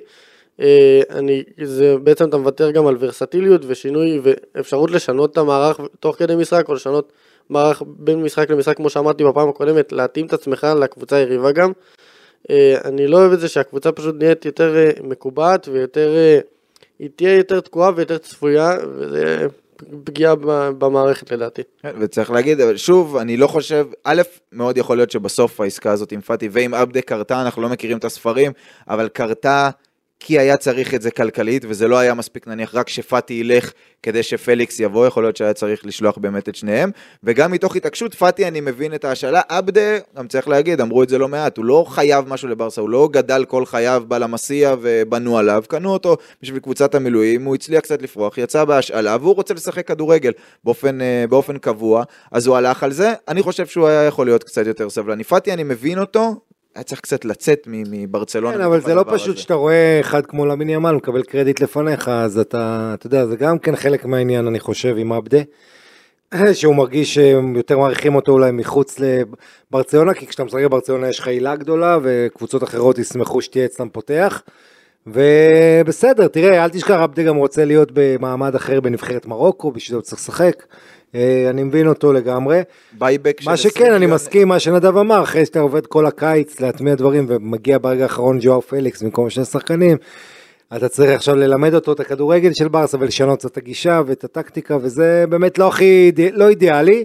[0.61, 6.15] אה, אני, זה בעצם אתה מוותר גם על ורסטיליות ושינוי ואפשרות לשנות את המערך תוך
[6.15, 7.11] כדי משחק או לשנות
[7.49, 11.71] מערך בין משחק למשחק כמו שאמרתי בפעם הקודמת, להתאים את עצמך לקבוצה היריבה גם.
[12.49, 16.39] אה, אני לא אוהב את זה שהקבוצה פשוט נהיית יותר אה, מקובעת ויותר, אה,
[16.99, 19.47] היא תהיה יותר תקועה ויותר צפויה וזה
[20.03, 20.35] פגיעה
[20.77, 21.61] במערכת לדעתי.
[21.81, 24.21] כן, וצריך להגיד, אבל שוב, אני לא חושב, א',
[24.51, 28.05] מאוד יכול להיות שבסוף העסקה הזאת עם פאטי ועם עבדה קרתה, אנחנו לא מכירים את
[28.05, 28.51] הספרים,
[28.89, 29.69] אבל קרתה
[30.19, 33.71] כי היה צריך את זה כלכלית, וזה לא היה מספיק נניח רק שפאטי ילך
[34.03, 36.91] כדי שפליקס יבוא, יכול להיות שהיה צריך לשלוח באמת את שניהם,
[37.23, 41.17] וגם מתוך התעקשות, פאטי אני מבין את ההשאלה, עבדה, גם צריך להגיד, אמרו את זה
[41.17, 45.63] לא מעט, הוא לא חייב משהו לברסה, הוא לא גדל כל חייו בלמסיה ובנו עליו,
[45.67, 50.31] קנו אותו בשביל קבוצת המילואים, הוא הצליח קצת לפרוח, יצא בהשאלה, והוא רוצה לשחק כדורגל
[50.63, 54.43] באופן, אה, באופן קבוע, אז הוא הלך על זה, אני חושב שהוא היה יכול להיות
[54.43, 55.23] קצת יותר סבלני.
[55.23, 56.35] פאטי, אני מבין אותו,
[56.77, 58.57] היה צריך קצת לצאת מברצלונה.
[58.57, 59.41] כן, אבל זה לא פשוט הזה.
[59.41, 63.59] שאתה רואה אחד כמו למיני ימל מקבל קרדיט לפניך, אז אתה, אתה יודע, זה גם
[63.59, 65.37] כן חלק מהעניין, אני חושב, עם עבדה.
[66.53, 71.27] שהוא מרגיש שהם יותר מעריכים אותו אולי מחוץ לברצלונה, כי כשאתה משחק בברצלונה יש לך
[71.27, 74.43] עילה גדולה, וקבוצות אחרות ישמחו שתהיה אצלם פותח.
[75.07, 80.01] ובסדר, תראה, אל תשכח, עבדה גם רוצה להיות במעמד אחר בנבחרת מרוקו, בשביל זה הוא
[80.01, 80.63] צריך לשחק.
[81.17, 82.61] אה, אני מבין אותו לגמרי.
[82.91, 84.05] buyback של מה 20 שכן, אני.
[84.05, 88.61] מסכים, מה שנדב אמר, אחרי שאתה עובד כל הקיץ להטמיע דברים ומגיע ברגע האחרון ג'ואאו
[88.61, 89.97] פליקס במקום שני שחקנים,
[90.75, 94.77] אתה צריך עכשיו ללמד אותו את הכדורגל של ברסה ולשנות קצת את הגישה ואת הטקטיקה,
[94.81, 97.03] וזה באמת לא הכי, לא אידיאלי,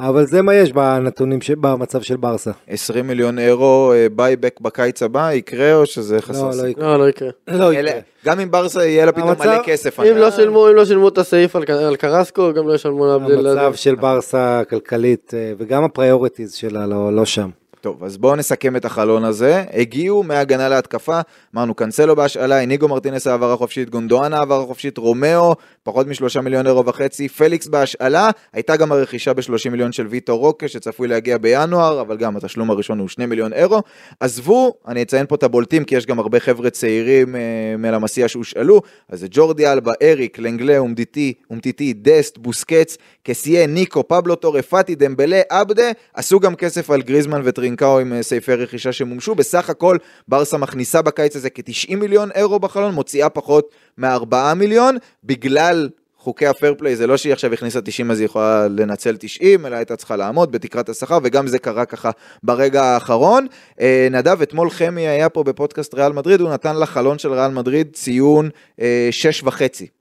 [0.00, 2.50] אבל זה מה יש בנתונים, ש- במצב של ברסה.
[2.68, 6.70] 20 מיליון אירו אה, buyback בקיץ הבא, יקרה או שזה חסר לא, לא סיכוי?
[6.70, 6.86] יקרה.
[6.92, 7.28] לא, לא יקרה.
[7.48, 8.00] לא אלה- יקרה.
[8.26, 10.00] גם אם ברסה יהיה לה פתאום המצב- מלא כסף.
[10.00, 11.64] אם אני- לא שילמו, אם לא שילמו את הסעיף על
[11.96, 13.46] קרסקו, גם לא ישלמו לעבדה.
[13.48, 17.48] המצב של ברסה הכלכלית אה, וגם ה priorities שלה לא לא שם.
[17.80, 19.64] טוב, אז בואו נסכם את החלון הזה.
[19.72, 21.20] הגיעו מהגנה להתקפה,
[21.54, 26.86] אמרנו קנסלו בהשאלה, איניגו מרטינס העברה חופשית, גונדואן העברה חופשית, רומאו, פחות משלושה מיליון אירו
[26.86, 32.16] וחצי, פליקס בהשאלה, הייתה גם הרכישה ב-30 מיליון של ויטור רוקה שצפוי להגיע בינואר, אבל
[32.16, 33.82] גם התשלום הראשון הוא 2 מיליון אירו.
[34.20, 37.40] עזבו, אני אציין פה את הבולטים, כי יש גם הרבה חבר'ה צעירים אה,
[37.78, 42.96] מלמסיע שהושאלו, אז זה ג'ורדי אלבה, אריק, לנגלה, אומטיטי, אומטיטי, דסט, בוסקץ,
[43.30, 47.68] קסיה, ניקו, פבלו טורה, פאטי, דמבלה, אבדה, עשו גם כסף על גריזמן וטרינקאו.
[47.68, 49.34] טרינקאו עם אה, סעיפי רכישה שמומשו.
[49.34, 49.96] בסך הכל
[50.28, 55.88] ברסה מכניסה בקיץ הזה כ-90 מיליון אירו בחלון, מוציאה פחות מ-4 מיליון, בגלל
[56.28, 59.76] חוקי הפייר פליי זה לא שהיא עכשיו הכניסה 90 אז היא יכולה לנצל 90, אלא
[59.76, 62.10] הייתה צריכה לעמוד בתקרת השכר, וגם זה קרה ככה
[62.42, 63.46] ברגע האחרון.
[63.80, 67.88] אה, נדב, אתמול חמי היה פה בפודקאסט ריאל מדריד, הוא נתן לחלון של ריאל מדריד
[67.92, 68.50] ציון
[68.80, 69.08] אה,
[69.42, 69.50] 6.5.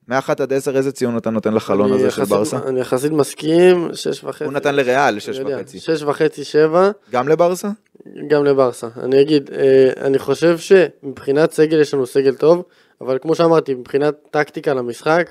[0.07, 2.57] מ-1 עד 10 איזה ציון אתה נותן לחלון הזה של יחסית- ברסה?
[2.67, 4.43] אני יחסית מסכים, שש וחצי.
[4.43, 5.79] הוא נתן לריאל אני יודע, 6.5.
[5.79, 7.67] שש וחצי, שבע, גם לברסה?
[8.27, 8.87] גם לברסה.
[9.03, 12.63] אני אגיד, אה, אני חושב שמבחינת סגל יש לנו סגל טוב,
[13.01, 15.29] אבל כמו שאמרתי, מבחינת טקטיקה למשחק,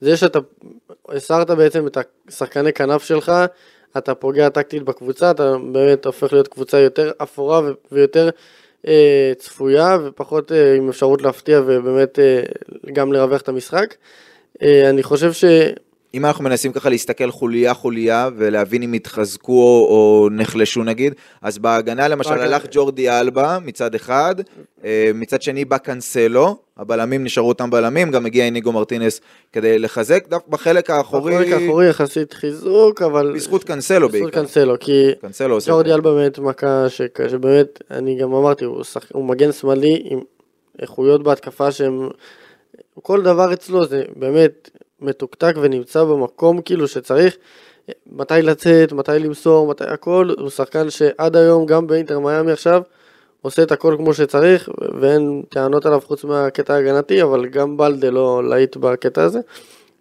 [0.00, 0.38] זה שאתה
[1.08, 1.98] הסרת בעצם את
[2.28, 3.32] השחקני כנף שלך,
[3.98, 7.60] אתה פוגע טקטית בקבוצה, אתה באמת הופך להיות קבוצה יותר אפורה
[7.92, 8.30] ויותר
[8.86, 12.42] אה, צפויה, ופחות אה, עם אפשרות להפתיע ובאמת אה,
[12.92, 13.94] גם לרווח את המשחק.
[14.62, 15.44] אה, אני חושב ש...
[16.14, 21.58] אם אנחנו מנסים ככה להסתכל חוליה חוליה ולהבין אם התחזקו או, או נחלשו נגיד, אז
[21.58, 24.34] בהגנה למשל בהגנה- הלך ג'ורדי אלבה מצד אחד,
[24.84, 29.20] אה, מצד שני בא קאנסלו, הבלמים נשארו אותם בלמים, גם הגיע איניגו מרטינס
[29.52, 33.32] כדי לחזק, דווקא בחלק האחורי, בחלק האחורי יחסית חיזוק, אבל...
[33.34, 34.40] בזכות קאנסלו בזכות בעיקר.
[34.40, 35.92] קאנסלו, כי קאנסלו עושה את ג'ורדי.
[35.92, 39.04] אלבה באמת מכה ש- שבאמת, אני גם אמרתי, הוא, שח...
[39.12, 40.20] הוא מגן שמאלי עם
[40.82, 42.08] איכויות בהתקפה שהם,
[43.02, 44.70] כל דבר אצלו זה באמת
[45.00, 47.36] מתוקתק ונמצא במקום כאילו שצריך,
[48.06, 52.82] מתי לצאת, מתי למסור, מתי הכל, הוא שחקן שעד היום, גם באינטר מיאמי עכשיו,
[53.42, 54.68] עושה את הכל כמו שצריך,
[55.00, 59.40] ואין טענות עליו חוץ מהקטע ההגנתי, אבל גם בלדה לא להיט בקטע הזה.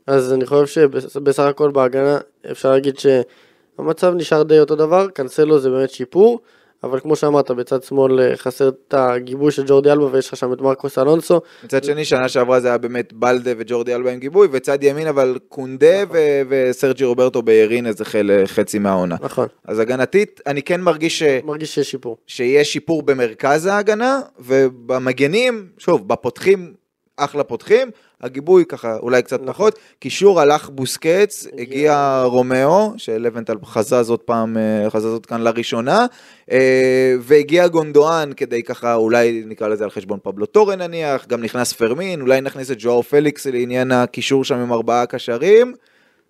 [0.07, 2.17] אז אני חושב שבסך הכל בהגנה
[2.51, 6.39] אפשר להגיד שהמצב נשאר די אותו דבר, קנסלו זה באמת שיפור,
[6.83, 10.53] אבל כמו שאמרת, בצד שמאל אה, חסר את הגיבוי של ג'ורדי אלבה ויש לך שם
[10.53, 11.41] את מרקוס אלונסו.
[11.63, 15.37] מצד שני, שנה שעברה זה היה באמת בלדה וג'ורדי אלבה עם גיבוי, וצד ימין אבל
[15.49, 16.17] קונדה נכון.
[16.17, 19.15] ו- וסרג'י רוברטו בירין איזה חל- חצי מהעונה.
[19.21, 21.23] נכון, אז הגנתית, אני כן מרגיש ש...
[21.43, 22.17] מרגיש שיש שיפור.
[22.27, 26.73] שיש שיפור במרכז ההגנה, ובמגנים, שוב, בפותחים,
[27.17, 27.91] אחלה פותחים,
[28.21, 29.59] הגיבוי ככה אולי קצת נכון.
[29.59, 35.41] פחות, קישור הלך בוסקץ, הגיע- הגיע רומאו, שלבנטל חזה עוד פעם, אה, חזה עוד כאן
[35.41, 36.05] לראשונה,
[36.51, 41.73] אה, והגיע גונדואן כדי ככה, אולי נקרא לזה על חשבון פבלו טורה נניח, גם נכנס
[41.73, 45.73] פרמין, אולי נכניס את ז'ואאו פליקס לעניין הקישור שם עם ארבעה קשרים,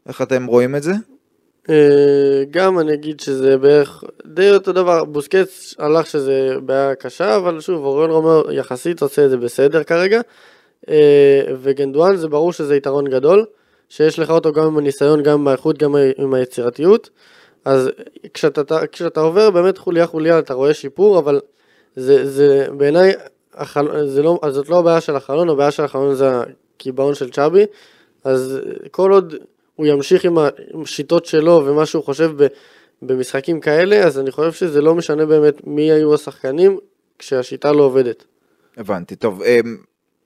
[0.07, 0.93] איך אתם רואים את זה?
[1.69, 7.59] אה, גם אני אגיד שזה בערך די אותו דבר, בוסקץ הלך שזה בעיה קשה, אבל
[7.61, 10.21] שוב, אוריול רומאו יחסית עושה את זה בסדר כרגע,
[11.61, 13.45] וגנדואן זה ברור שזה יתרון גדול,
[13.89, 17.09] שיש לך אותו גם עם הניסיון, גם עם האיכות, גם עם היצירתיות,
[17.65, 17.89] אז
[18.33, 21.39] כשאתה, כשאתה עובר באמת חוליה חוליה אתה רואה שיפור, אבל
[21.95, 23.13] זה, זה בעיניי,
[23.53, 24.07] החל...
[24.07, 26.29] זה לא, זאת לא הבעיה של החלון, הבעיה של החלון זה
[26.75, 27.65] הקיבעון של צ'אבי,
[28.23, 28.59] אז
[28.91, 29.35] כל עוד
[29.75, 30.37] הוא ימשיך עם
[30.83, 32.47] השיטות שלו ומה שהוא חושב ב,
[33.01, 36.77] במשחקים כאלה, אז אני חושב שזה לא משנה באמת מי היו השחקנים
[37.19, 38.25] כשהשיטה לא עובדת.
[38.77, 39.77] הבנתי, טוב, אמ,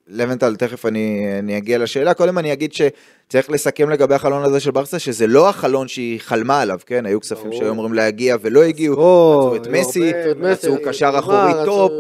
[0.08, 4.72] לבנטל, תכף אני, אני אגיע לשאלה, קודם אני אגיד שצריך לסכם לגבי החלון הזה של
[4.72, 7.06] ברסה, שזה לא החלון שהיא חלמה עליו, כן?
[7.06, 7.54] היו כספים.
[7.54, 11.92] שהיו אמורים להגיע ולא הגיעו, רצו את מסי, רצו קשר נאמר, אחורי טופ,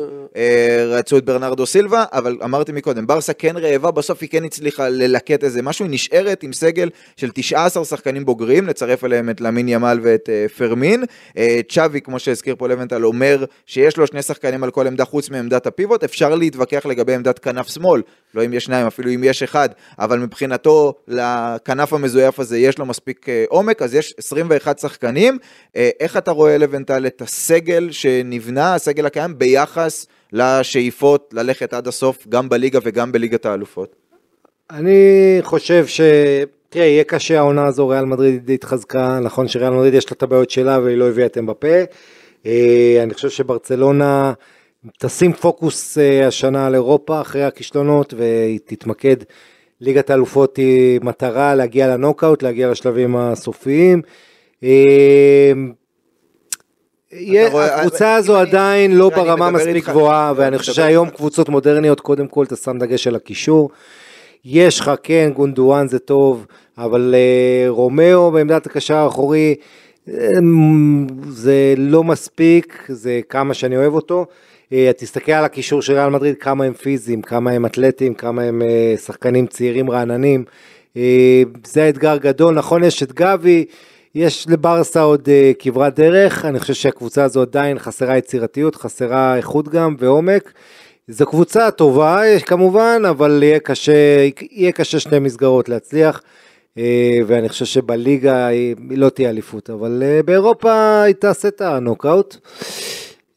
[0.88, 5.43] רצו את ברנרדו סילבה, אבל אמרתי מקודם, ברסה כן רעבה, בסוף היא כן הצליחה ללקט
[5.43, 9.99] איזה משהו, היא נשארת עם סגל של 19 שחקנים בוגרים, לצרף אליהם את למין ימל
[10.03, 11.03] ואת אה, פרמין.
[11.38, 15.29] אה, צ'אבי, כמו שהזכיר פה לבנטל, אומר שיש לו שני שחקנים על כל עמדה חוץ
[15.29, 18.01] מעמדת הפיבוט, אפשר להתווכח לגבי עמדת כנף שמאל,
[18.34, 19.69] לא אם יש שניים, אפילו אם יש אחד,
[19.99, 25.38] אבל מבחינתו לכנף המזויף הזה יש לו מספיק אה, עומק, אז יש 21 שחקנים.
[25.75, 32.27] אה, איך אתה רואה לבנטל את הסגל שנבנה, הסגל הקיים, ביחס לשאיפות ללכת עד הסוף,
[32.29, 33.95] גם בליגה וגם בליגת האלופות?
[34.71, 36.01] אני חושב ש...
[36.69, 40.49] תראה, יהיה קשה העונה הזו, ריאל מדריד התחזקה, נכון שריאל מדריד יש לה את הבעיות
[40.49, 41.77] שלה והיא לא הביאה את אמבפה.
[42.45, 44.34] אה, אני חושב שברצלונה
[44.99, 49.15] תשים פוקוס אה, השנה על אירופה אחרי הכישלונות והיא תתמקד.
[49.81, 54.01] ליגת האלופות היא מטרה להגיע לנוקאוט, להגיע לשלבים הסופיים.
[57.14, 61.09] אה, הקבוצה הזו עדיין לא ברמה מספיק גבוהה, אני ואני חושב שהיום.
[61.09, 63.70] קבוצות מודרניות, קודם כל אתה שם דגש על הקישור.
[64.45, 66.45] יש לך, כן, גונדואן זה טוב,
[66.78, 69.55] אבל אה, רומאו בעמדת הקשר האחורי,
[70.07, 74.26] אמ, זה לא מספיק, זה כמה שאני אוהב אותו.
[74.70, 78.61] אה, תסתכל על הקישור של ריאל מדריד, כמה הם פיזיים, כמה הם אתלטים, כמה הם
[78.61, 80.43] אה, שחקנים צעירים רעננים.
[81.66, 83.66] זה אתגר גדול, נכון, יש את גבי,
[84.16, 89.68] יש לברסה עוד אה, כברת דרך, אני חושב שהקבוצה הזו עדיין חסרה יצירתיות, חסרה איכות
[89.70, 90.53] גם ועומק.
[91.07, 96.22] זו קבוצה טובה יש, כמובן, אבל יהיה קשה, יהיה קשה שתי מסגרות להצליח,
[96.78, 102.36] אה, ואני חושב שבליגה היא לא תהיה אליפות, אבל אה, באירופה היא תעשה את הנוקאוט.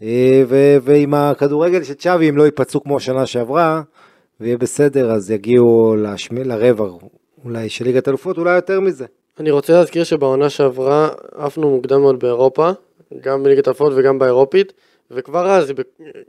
[0.03, 3.83] אה, ו- ועם הכדורגל של צ'אבי, אם לא ייפצעו כמו שנה שעברה,
[4.41, 6.85] ויהיה בסדר, אז יגיעו לשמי, לרבע
[7.45, 9.07] אולי של ליגת אלופות, אולי יותר מזה.
[9.41, 12.71] אני רוצה להזכיר שבעונה שעברה עפנו מוקדם מאוד באירופה,
[13.21, 14.73] גם בליגת האלופות וגם באירופית,
[15.11, 15.73] וכבר אז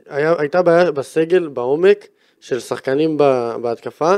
[0.08, 2.06] היה, הייתה בעיה בסגל, בעומק,
[2.40, 3.16] של שחקנים
[3.62, 4.16] בהתקפה,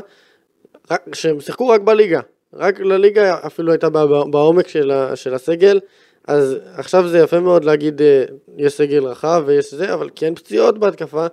[0.90, 2.20] רק- שהם שיחקו רק בליגה,
[2.54, 3.88] רק לליגה אפילו הייתה
[4.30, 5.80] בעומק של, של הסגל,
[6.28, 8.24] אז עכשיו זה יפה מאוד להגיד אה,
[8.56, 11.26] יש סגל רחב ויש זה, אבל כי אין פציעות בהתקפה,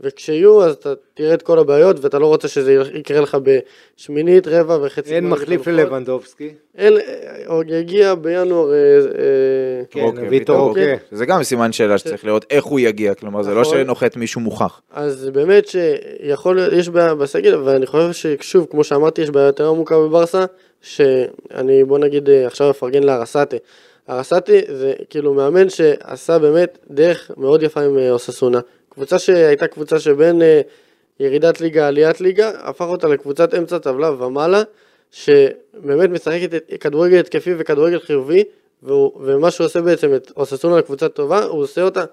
[0.00, 4.78] וכשיהיו אז אתה תראה את כל הבעיות ואתה לא רוצה שזה יקרה לך בשמינית, רבע
[4.82, 5.14] וחצי.
[5.14, 5.68] אין מחליף.
[5.68, 6.54] ללבנדובסקי.
[6.78, 7.00] אל,
[7.46, 10.98] עוד יגיע בינואר, אה, אה, כן, אוקיי, ויטור ויטור אוקיי.
[11.10, 13.78] זה גם סימן שאלה שצריך לראות איך הוא יגיע, כלומר זה לא נכון.
[13.78, 14.80] שנוחת מישהו מוכח.
[14.92, 19.68] אז באמת שיכול להיות, יש בעיה בסגל, ואני חושב ששוב, כמו שאמרתי, יש בעיה יותר
[19.68, 20.44] עמוקה בברסה,
[20.80, 23.56] שאני, בוא נגיד, אה, עכשיו אפרגן לארסטה.
[24.10, 28.60] ארסטה זה כאילו מאמן שעשה באמת דרך מאוד יפה עם אה, אוססונה.
[28.94, 30.60] קבוצה שהייתה קבוצה שבין אה,
[31.20, 34.62] ירידת ליגה, עליית ליגה, הפך אותה לקבוצת אמצע טבלה ומעלה,
[35.10, 38.44] שבאמת משחקת כדורגל התקפי וכדורגל חיובי,
[39.20, 42.04] ומה שהוא עושה בעצם את אוססונה לקבוצה טובה, הוא עושה אותה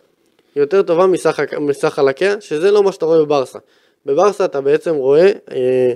[0.55, 3.59] יותר טובה מסך, מסך חלקיה, שזה לא מה שאתה רואה בברסה.
[4.05, 5.93] בברסה אתה בעצם רואה אה,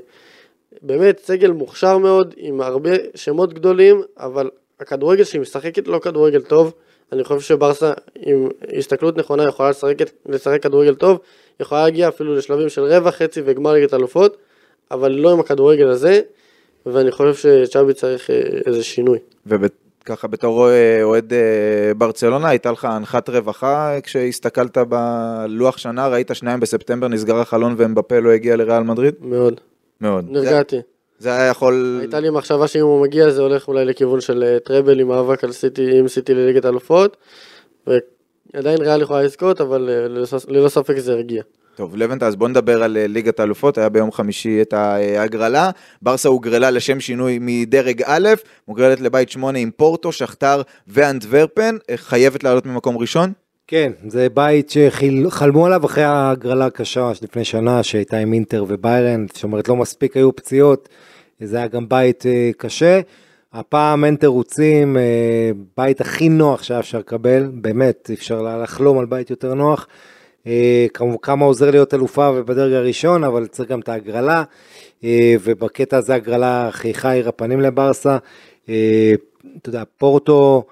[0.82, 6.74] באמת סגל מוכשר מאוד, עם הרבה שמות גדולים, אבל הכדורגל שהיא משחקת לא כדורגל טוב.
[7.12, 9.96] אני חושב שברסה עם הסתכלות נכונה יכולה לשחק,
[10.26, 11.20] לשחק כדורגל טוב,
[11.60, 14.38] יכולה להגיע אפילו לשלבים של רבע, חצי וגמר ליגת אלופות,
[14.92, 16.22] אבל לא עם הכדורגל הזה,
[16.86, 19.20] ואני חושב שצ'אבי צריך אה, איזה שינוי.
[19.46, 26.60] וככה בתור אה, אוהד אה, ברצלונה, הייתה לך הנחת רווחה כשהסתכלת בלוח שנה, ראית שניים
[26.60, 29.16] בספטמבר נסגר החלון ואמבפה לא הגיע לריאל מדריד?
[29.22, 29.62] מאוד.
[30.02, 30.26] מאוד.
[30.30, 30.78] נרגעתי.
[31.20, 31.98] זה, היה יכול...
[32.02, 35.44] הייתה לי מחשבה שאם הוא מגיע זה הולך אולי לכיוון של אה, טראבל עם מאבק
[35.44, 37.18] על סיטי, עם סיטי לליגת אלופות,
[37.88, 41.44] ועדיין ריאל יכולה לזכות, אבל אה, ללא ספ- ללא ספק זה הרגיע.
[41.76, 45.70] טוב, לבנטה, אז בוא נדבר על אה, ליגת האלופות, היה ביום חמישי את ההגרלה,
[46.02, 48.30] ברסה הוגרלה לשם שינוי מדרג א',
[48.68, 53.34] מוגרלת לבית שמונה עם פורטו, שכתר ואנטוורפן, אה, חייבת לעלות ממקום ראשון?
[53.68, 59.44] כן, זה בית שחלמו עליו אחרי ההגרלה הקשה לפני שנה שהייתה עם אינטר וביירן, זאת
[59.44, 60.90] אומרת לא מספיק היו פציעות,
[61.40, 63.00] זה היה גם בית אה, קשה.
[63.54, 69.30] הפעם אין תירוצים, אה, בית הכי נוח שהיה אפשר לקבל, באמת, אפשר לחלום על בית
[69.30, 69.88] יותר נוח.
[70.48, 74.44] אה, כמה- כמה עוזר להיות אלופה ובדרג הראשון, אבל צריך גם את ההגרלה,
[75.44, 78.18] ובקטע הזה הגרלה חייכה העיר הפנים לברסה.
[78.64, 78.74] אתה
[79.70, 80.64] יודע, פורטו,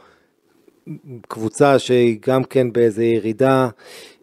[1.27, 3.67] קבוצה שהיא גם כן באיזה ירידה,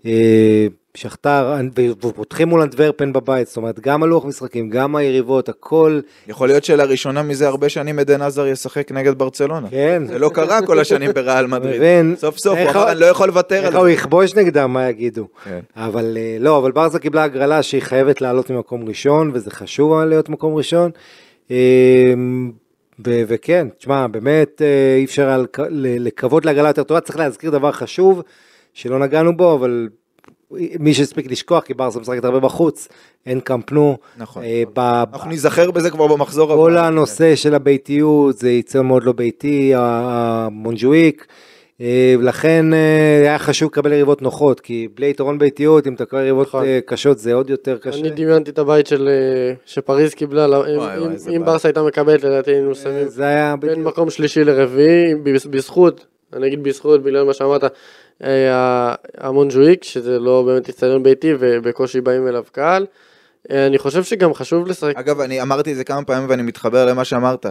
[0.07, 1.55] אה, שכתר,
[2.03, 7.23] ופותחים מול אנטוורפן בבית, זאת אומרת גם הלוח משחקים, גם היריבות, הכל, יכול להיות שלראשונה
[7.23, 9.69] מזה הרבה שנים עדן עזר ישחק נגד ברצלונה.
[9.71, 10.03] כן.
[10.07, 11.77] זה לא קרה כל השנים בריאל מדריד.
[11.77, 12.15] מבין.
[12.19, 13.79] סוף סוף, הוא איך אמר, אני לא יכול לוותר על איך זה.
[13.79, 15.27] הוא יכבוש נגדם, מה יגידו.
[15.45, 15.61] כן.
[15.77, 20.29] אבל אה, לא, אבל ברזה קיבלה הגרלה שהיא חייבת לעלות ממקום ראשון, וזה חשוב להיות
[20.29, 20.91] מקום ראשון.
[23.07, 28.23] ו- וכן, תשמע, באמת אה, אי אפשר לקוות להגרלה יותר טובה, צריך להזכיר דבר חשוב,
[28.75, 29.89] שלא נגענו בו, אבל
[30.81, 32.89] מי שהספיק לשכוח, כי ברסה משחקת הרבה בחוץ,
[33.27, 33.97] אין קמפנו.
[34.17, 34.43] נכון.
[34.45, 39.13] אה, ב- אנחנו ניזכר בזה כבר במחזור כל הנושא של הביתיות, זה ייצר מאוד לא
[39.13, 41.35] ביתי, המונג'וויק, אה,
[42.23, 42.79] לכן אה,
[43.23, 46.65] היה חשוב לקבל יריבות נוחות, כי בלי יתרון ביתיות, אם אתה קורא יריבות נכון.
[46.65, 48.01] אה, קשות זה עוד יותר קשה.
[48.01, 51.39] אני דמיינתי את הבית של, אה, שפריז קיבלה, לא, אם- וואי.
[51.39, 52.73] ברסה הייתה מקבלת לדעתי היינו
[53.19, 53.87] היה בין בדיוק.
[53.87, 57.65] מקום שלישי לרביעי, בז- בזכות, אני אגיד בזכות, בגלל מה שאמרת,
[58.25, 62.87] אה, המונג'וויק, שזה לא באמת איצטדיון ביתי ובקושי באים אליו קהל.
[63.51, 66.87] אה, אני חושב שגם חשוב לשחק, אגב, אני אמרתי את זה כמה פעמים ואני מתחבר
[66.87, 67.47] למה שאמרת.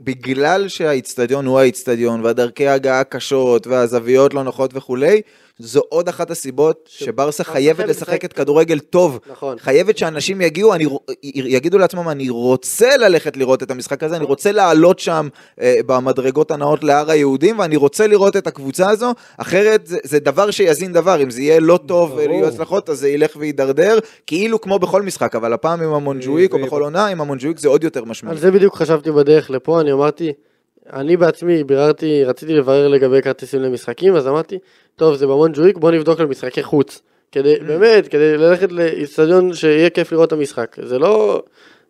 [0.00, 5.22] בגלל שהאיצטדיון הוא האיצטדיון והדרכי ההגעה קשות והזוויות לא נוחות וכולי,
[5.58, 9.18] זו עוד אחת הסיבות שברסה חייבת חייבת לשחק את כדורגל טוב.
[9.30, 9.58] נכון.
[9.58, 10.86] חייבת שאנשים יגיעו, אני,
[11.22, 15.28] יגידו לעצמם, אני רוצה ללכת לראות את המשחק הזה, אני רוצה לעלות שם
[15.60, 20.50] אה, במדרגות הנאות להר היהודים, ואני רוצה לראות את הקבוצה הזו, אחרת זה, זה דבר
[20.50, 22.12] שיזין דבר, אם זה יהיה לא טוב.
[22.16, 26.58] ויהיו הצלחות, אז זה ילך ויידרדר, כאילו כמו בכל משחק, אבל הפעם עם המונג'וויק, או
[26.58, 28.40] ו- בכל עונה, עם המונג'וויק זה עוד יותר על משמעותי.
[28.40, 30.32] זה בדיוק חשבתי בדרך לפה, אני אמרתי,
[30.92, 34.58] אני בעצמי ביררתי, רציתי לברר לגבי כרטיסים למשחקים, אז אמרתי,
[34.96, 37.02] טוב, זה במונג'וויק, בוא נבדוק למשחקי חוץ.
[37.32, 40.76] כדי, באמת, כדי ללכת לאיצטדיון שיהיה כיף לראות את המשחק.
[40.82, 41.42] זה לא...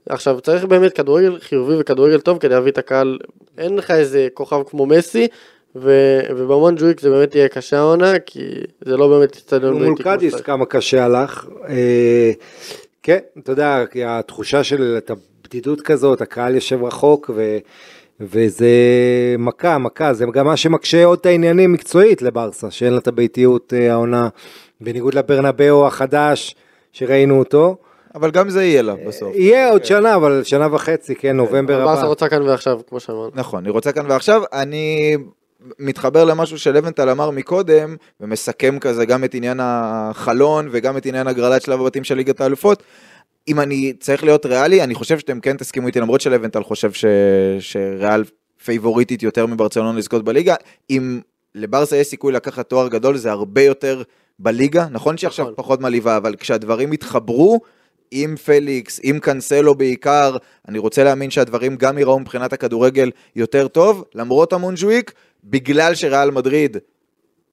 [0.09, 3.19] עכשיו, צריך באמת כדורגל חיובי וכדורגל טוב כדי להביא את הקהל.
[3.59, 5.29] אין לך איזה כוכב כמו מסי,
[5.77, 5.91] ו...
[6.31, 8.41] ובמונג'וויק זה באמת יהיה קשה העונה, כי
[8.85, 10.35] זה לא באמת איצטדיון מול קאדיס.
[10.41, 11.47] כמה קשה הלך.
[11.69, 12.33] אה,
[13.03, 17.59] כן, אתה יודע, התחושה של את הבדידות כזאת, הקהל יושב רחוק, ו...
[18.21, 18.69] וזה
[19.39, 23.75] מכה, מכה, זה גם מה שמקשה עוד את העניינים מקצועית לברסה, שאין לה את הביתיות
[23.77, 24.29] אה, העונה,
[24.81, 26.55] בניגוד לברנבאו החדש
[26.93, 27.77] שראינו אותו.
[28.15, 29.29] אבל גם זה יהיה לה בסוף.
[29.35, 32.09] יהיה עוד שנה, אבל שנה וחצי, כן, נובמבר ברסה הבא.
[32.09, 33.31] רוצה כאן ועכשיו, כמו שאמרנו.
[33.35, 35.17] נכון, אני רוצה כאן ועכשיו, אני
[35.79, 41.63] מתחבר למשהו שלוונטל אמר מקודם, ומסכם כזה גם את עניין החלון וגם את עניין הגרלת
[41.63, 42.83] שלב הבתים של ליגת האלופות.
[43.49, 47.05] אם אני צריך להיות ריאלי, אני חושב שאתם כן תסכימו איתי, למרות שלוונטל חושב ש...
[47.61, 48.25] שריאל
[48.65, 50.55] פייבוריטית יותר מברצלונה לזכות בליגה,
[50.91, 51.21] אם
[51.55, 54.03] לברסה יש סיכוי לקחת תואר גדול, זה הרבה יותר
[54.39, 55.55] בליגה, נכון שעכשיו נכון.
[55.57, 57.61] פחות מעליבה, אבל כשהדברים יתחברו,
[58.11, 60.37] עם פליקס, עם קאנסלו בעיקר,
[60.69, 65.13] אני רוצה להאמין שהדברים גם ייראו מבחינת הכדורגל יותר טוב, למרות המונג'וויק,
[65.45, 66.77] בגלל שריאל מדריד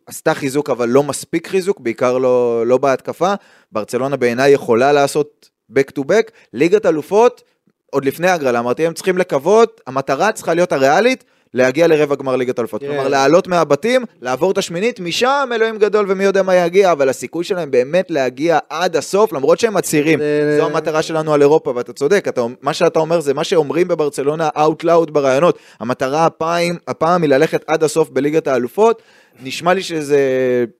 [0.06, 3.34] עשתה חיזוק אבל לא מספיק חיזוק, בעיקר לא, לא בהתקפה,
[3.72, 7.44] ברצלונה בעיניי יכולה לעשות back to back, ליגת אלופות,
[7.92, 12.60] עוד לפני ההגרלה, אמרתי, הם צריכים לקוות, המטרה צריכה להיות הריאלית, להגיע לרבע גמר ליגת
[12.60, 12.82] אלופות.
[12.82, 12.92] תראה.
[12.94, 17.44] כלומר, לעלות מהבתים, לעבור את השמינית, משם אלוהים גדול ומי יודע מה יגיע, אבל הסיכוי
[17.44, 21.94] שלהם באמת להגיע עד הסוף, למרות שהם מצהירים, זה- זו המטרה שלנו על אירופה, ואתה
[21.94, 25.58] צודק, אתה, מה שאתה אומר זה מה שאומרים בברצלונה out loud בראיונות.
[25.80, 29.02] המטרה הפעם, הפעם היא ללכת עד הסוף בליגת האלופות.
[29.44, 30.20] נשמע לי שזה,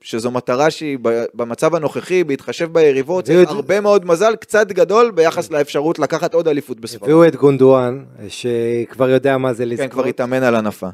[0.00, 0.98] שזו מטרה שהיא
[1.34, 6.48] במצב הנוכחי, בהתחשב ביריבות, צריך את- הרבה מאוד מזל, קצת גדול ביחס לאפשרות לקחת עוד
[6.48, 7.02] אליפות בספרד.
[7.02, 9.90] הביאו את גונדואן, שכבר יודע מה זה כן, לזכות.
[9.90, 10.86] כבר התאמן על הנפה.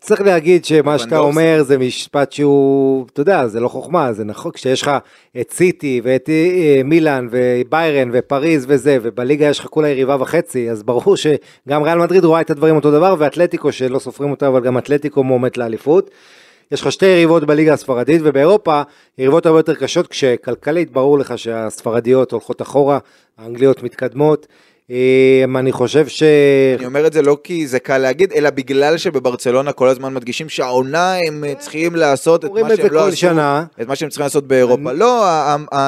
[0.00, 1.16] צריך להגיד שמה שאתה לבנדובסקי.
[1.28, 4.90] אומר זה משפט שהוא, אתה יודע, זה לא חוכמה, זה נכון, כשיש לך
[5.40, 10.82] את סיטי ואת אה, מילאן וביירן ופריז וזה, ובליגה יש לך כולה יריבה וחצי, אז
[10.82, 14.78] ברור שגם ריאל מדריד רואה את הדברים אותו דבר, ואתלטיקו שלא סופרים אותה, אבל גם
[14.78, 16.10] אתלטיקו מועמדת לאליפות.
[16.72, 18.82] יש לך שתי יריבות בליגה הספרדית, ובאירופה
[19.18, 22.98] יריבות הרבה יותר קשות, כשכלכלית ברור לך שהספרדיות הולכות אחורה,
[23.38, 24.46] האנגליות מתקדמות.
[24.90, 26.22] אה, אני חושב ש...
[26.78, 30.48] אני אומר את זה לא כי זה קל להגיד, אלא בגלל שבברצלונה כל הזמן מדגישים
[30.48, 33.64] שהעונה הם אה, צריכים לעשות את מה שהם לא עשו, שנה.
[33.80, 34.92] את מה שהם צריכים לעשות באירופה.
[34.92, 35.26] לא,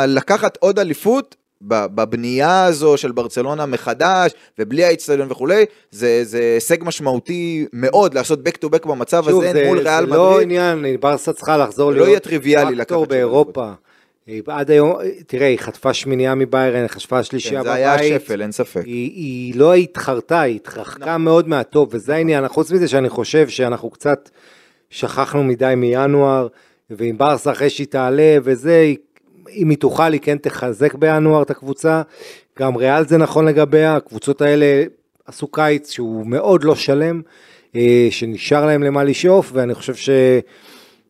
[0.06, 7.66] לקחת עוד אליפות בבנייה הזו של ברצלונה מחדש, ובלי האיצטדיון וכולי, זה זה הישג משמעותי
[7.72, 10.42] מאוד לעשות back to back במצב שוב, הזה זה, מול זה ריאל לא מדריד.
[10.42, 13.70] עניין, ברסה צריכה לחזור זה לא יהיה טריוויאלי לקחת פקטור באירופה.
[14.46, 14.94] עד היום,
[15.26, 17.76] תראה, היא חטפה שמינייה מביירן, היא חטפה שלישייה כן, זה בבית.
[18.00, 18.82] היה השפל, אין ספק.
[18.84, 21.22] היא, היא לא התחרתה, היא התרחקה נכון.
[21.22, 22.48] מאוד מהטוב, וזה העניין.
[22.48, 24.30] חוץ מזה שאני חושב שאנחנו קצת
[24.90, 26.46] שכחנו מדי מינואר,
[26.90, 28.96] ועם ברסה אחרי שהיא תעלה וזה, היא-
[29.54, 32.02] אם היא תוכל, היא כן תחזק בינואר את הקבוצה.
[32.58, 34.84] גם ריאל זה נכון לגביה, הקבוצות האלה
[35.26, 37.22] עשו קיץ שהוא מאוד לא שלם,
[37.76, 40.10] אה, שנשאר להם למה לשאוף, ואני חושב ש...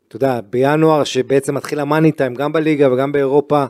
[0.09, 3.65] אתה יודע, בינואר שבעצם מתחיל המאני טיים גם בליגה וגם באירופה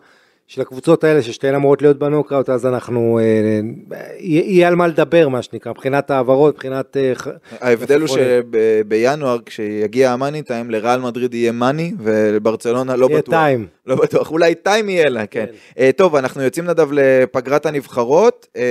[0.51, 3.61] של הקבוצות האלה ששתיהן אמורות להיות בנוקאוט, אז אנחנו, אה,
[4.19, 6.97] יהיה יהיה על מה לדבר מה שנקרא, מבחינת העברות, מבחינת...
[6.97, 7.13] אה,
[7.61, 8.09] ההבדל הוא.
[8.09, 13.35] שבינואר, כשיגיע המאני טיים, לריאל מדריד יהיה מאני, ולברצלונה לא יהיה בטוח.
[13.35, 13.67] טיים.
[13.87, 15.47] לא בטוח, אולי טיים יהיה לה, כן.
[15.79, 18.47] אה, טוב, אנחנו יוצאים נדב לפגרת הנבחרות.
[18.57, 18.63] אה,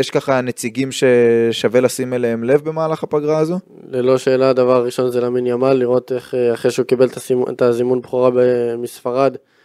[0.00, 3.58] יש ככה נציגים ששווה לשים אליהם לב במהלך הפגרה הזו?
[3.90, 7.08] ללא שאלה, הדבר הראשון זה למין ימל, לראות איך אה, אחרי שהוא קיבל
[7.50, 8.30] את הזימון בכורה
[8.78, 9.57] מספרד, אה,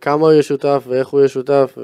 [0.00, 1.78] כמה הוא יהיה שותף ואיך הוא יהיה שותף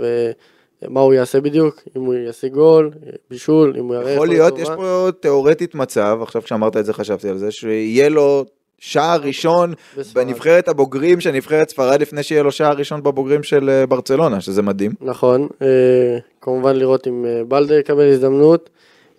[0.82, 4.58] ומה הוא יעשה בדיוק, אם הוא ישיג גול, אה, בישול, אם הוא יראה יכול להיות.
[4.58, 8.44] יש פה תיאורטית מצב, עכשיו כשאמרת את זה חשבתי על זה, שיהיה לו
[8.78, 10.24] שער ראשון בספרד.
[10.24, 14.62] בנבחרת הבוגרים של נבחרת ספרד לפני שיהיה לו שער ראשון בבוגרים של אה, ברצלונה, שזה
[14.62, 14.92] מדהים.
[15.00, 18.70] נכון, אה, כמובן לראות אם אה, בלדה יקבל הזדמנות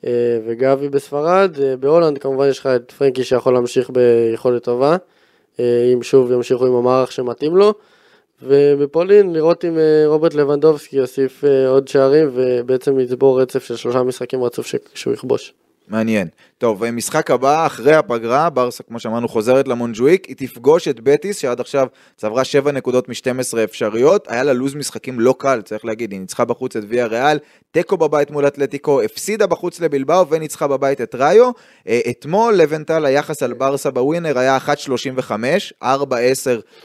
[0.05, 0.11] אה,
[0.45, 4.97] וגבי בספרד, אה, בהולנד כמובן יש לך את פרנקי שיכול להמשיך ביכולת טובה,
[5.59, 7.73] אה, אם שוב ימשיכו עם המערך שמתאים לו,
[8.43, 14.03] ובפולין לראות אם אה, רוברט לבנדובסקי יוסיף אה, עוד שערים ובעצם יצבור רצף של שלושה
[14.03, 15.53] משחקים רצוף שהוא יכבוש.
[15.87, 16.27] מעניין.
[16.57, 21.59] טוב, משחק הבא, אחרי הפגרה, ברסה, כמו שאמרנו, חוזרת למונג'וויק, היא תפגוש את בטיס, שעד
[21.59, 26.19] עכשיו צברה 7 נקודות מ-12 אפשריות, היה לה לו"ז משחקים לא קל, צריך להגיד, היא
[26.19, 27.39] ניצחה בחוץ את ויה ריאל,
[27.71, 31.51] תיקו בבית מול אתלטיקו, הפסידה בחוץ לבלבאו וניצחה בבית את ראיו.
[31.87, 35.85] אה, אתמול לבנטל, היחס על ברסה בווינר היה 1.35, 4-10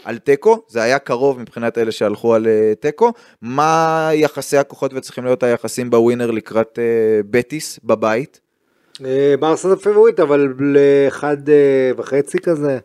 [0.05, 3.13] על תיקו, זה היה קרוב מבחינת אלה שהלכו על אה, תיקו.
[3.43, 8.46] מה יחסי הכוחות וצריכים להיות היחסים בווינר לקראת אה, בטיס בבית?
[9.05, 12.79] אה, ברסה זה פייבוריט, אבל לאחד אה, וחצי כזה.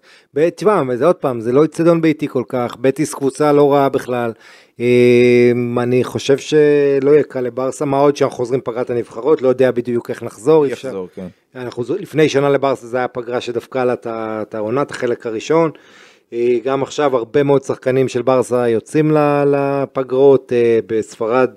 [0.56, 4.32] תשמע, זה עוד פעם, זה לא אצטדיון ביתי כל כך, בטיס קבוצה לא רעה בכלל.
[4.80, 9.72] אה, אני חושב שלא יהיה קל לברסה, מה עוד שאנחנו חוזרים פגרת הנבחרות, לא יודע
[9.72, 10.66] בדיוק איך נחזור.
[10.66, 11.28] יחזור, כן.
[11.56, 15.72] אנחנו לפני שנה לברסה זה היה פגרה שדפקה לה את העונה, את החלק הראשון.
[16.64, 19.12] גם עכשיו הרבה מאוד שחקנים של ברסה יוצאים
[19.46, 20.52] לפגרות,
[20.88, 21.50] בספרד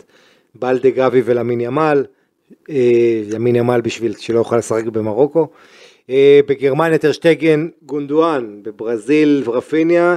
[0.54, 2.04] בלדה גבי ולמין ימל,
[2.70, 5.48] אה, למין ימל בשביל שלא יוכל לשחק במרוקו.
[6.10, 10.16] אה, בגרמניה טרשטגן גונדואן, בברזיל רפיניה,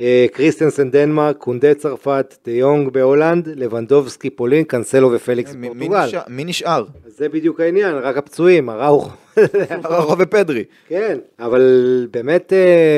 [0.00, 6.06] אה, קריסטנסן דנמרק, קונדה צרפת, דה יונג בהולנד, לבנדובסקי פולין, קאנסלו ופליקס פורטוגל.
[6.28, 6.84] מי נשאר?
[7.06, 9.16] זה בדיוק העניין, רק הפצועים, אראוחו.
[9.84, 10.64] אראוחו ופדרי.
[10.88, 12.52] כן, אבל באמת,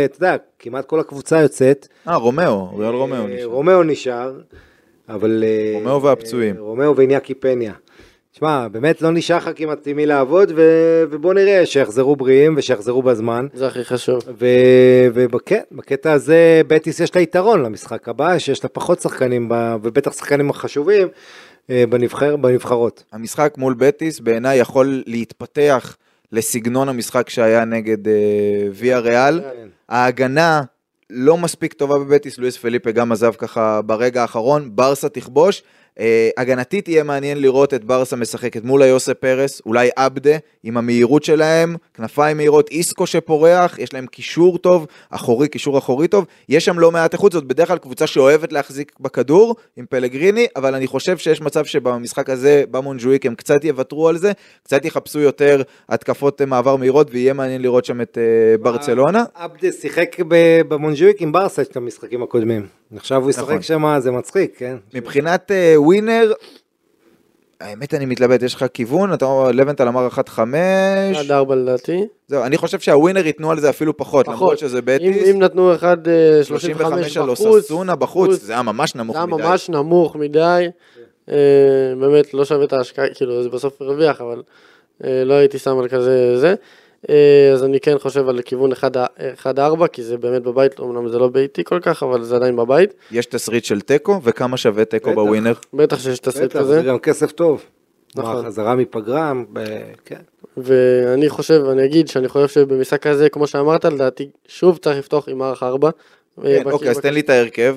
[0.05, 1.89] אתה יודע, כמעט כל הקבוצה יוצאת.
[2.09, 3.45] אה, רומאו, אוריול רומאו נשאר.
[3.45, 4.33] רומאו נשאר,
[5.09, 5.45] אבל...
[5.75, 6.57] רומאו והפצועים.
[6.59, 7.73] רומאו ואינאקי פניה.
[8.39, 10.63] תשמע, באמת לא נשאר לך כמעט עם מי לעבוד, ו...
[11.11, 13.47] ובוא נראה שיחזרו בריאים ושיחזרו בזמן.
[13.55, 14.23] זה הכי חשוב.
[15.15, 19.77] ובקטע הזה בטיס יש לה יתרון למשחק הבא, שיש לה פחות שחקנים, ב...
[19.83, 21.09] ובטח שחקנים חשובים
[21.71, 22.37] אה, בנבחר...
[22.37, 23.05] בנבחרות.
[23.13, 25.97] המשחק מול בטיס בעיניי יכול להתפתח
[26.33, 28.13] לסגנון המשחק שהיה נגד אה,
[28.73, 29.41] ויה ריאל.
[29.41, 29.69] כן.
[29.89, 30.63] ההגנה
[31.11, 35.63] לא מספיק טובה בבטיס, לואיס פליפה גם עזב ככה ברגע האחרון, ברסה תכבוש.
[36.01, 41.25] אה, הגנתית יהיה מעניין לראות את ברסה משחקת מול היוסה פרס, אולי עבדה, עם המהירות
[41.25, 46.79] שלהם, כנפיים מהירות, איסקו שפורח, יש להם קישור טוב, אחורי, קישור אחורי טוב, יש שם
[46.79, 51.19] לא מעט איכות, זאת בדרך כלל קבוצה שאוהבת להחזיק בכדור עם פלגריני, אבל אני חושב
[51.19, 54.33] שיש מצב שבמשחק הזה, במונג'וויק, הם קצת יוותרו על זה,
[54.63, 59.25] קצת יחפשו יותר התקפות אה, מעבר מהירות, ויהיה מעניין לראות שם את אה, ברצלונה.
[59.35, 60.17] עבדה שיחק
[60.69, 62.67] במונג'וויק עם ברסה את המשחקים הקודמים.
[62.97, 63.45] עכשיו הוא נכון.
[63.45, 64.77] ישחק שם, זה מצחיק, כן?
[64.95, 65.53] מבחינת
[65.89, 66.33] ווינר,
[67.61, 70.41] האמת אני מתלבט, יש לך כיוון, אתה אומר, לבנטל אמר 1-5,
[71.17, 72.07] עד ארבע לדעתי.
[72.27, 74.37] זהו, אני חושב שהווינר ייתנו על זה אפילו פחות, פחות.
[74.39, 78.53] למרות שזה אם בטיס, אם נתנו אחד אה, 35 35 על בחוץ, אוססונה בחוץ, זה
[78.53, 79.43] היה ממש נמוך זה היה מדי.
[79.43, 80.67] ממש נמוך מדי.
[81.31, 81.35] אה,
[82.01, 84.43] באמת לא שווה את ההשקעה, כאילו זה בסוף הרוויח, אבל
[85.05, 86.55] אה, לא הייתי שם על כזה זה.
[87.11, 88.71] אה, אז אני כן חושב על כיוון
[89.45, 92.95] 1-4, כי זה באמת בבית, אמנם זה לא ביתי כל כך, אבל זה עדיין בבית.
[93.11, 95.15] יש תסריט של תיקו, וכמה שווה תיקו בטח.
[95.15, 95.53] בווינר?
[95.75, 96.81] בטח שיש תסריט בטח, כזה.
[96.81, 97.63] זה גם כסף טוב.
[98.17, 98.31] נכון.
[98.33, 98.47] נכון.
[98.47, 99.65] חזרה מפגרה, ב-
[100.05, 100.21] כן.
[100.57, 105.39] ואני חושב, אני אגיד שאני חושב שבמשחק הזה, כמו שאמרת, לדעתי, שוב צריך לפתוח עם
[105.39, 105.91] מערך 4.
[106.43, 107.77] כן, אוקיי, אז תן לי את ההרכב.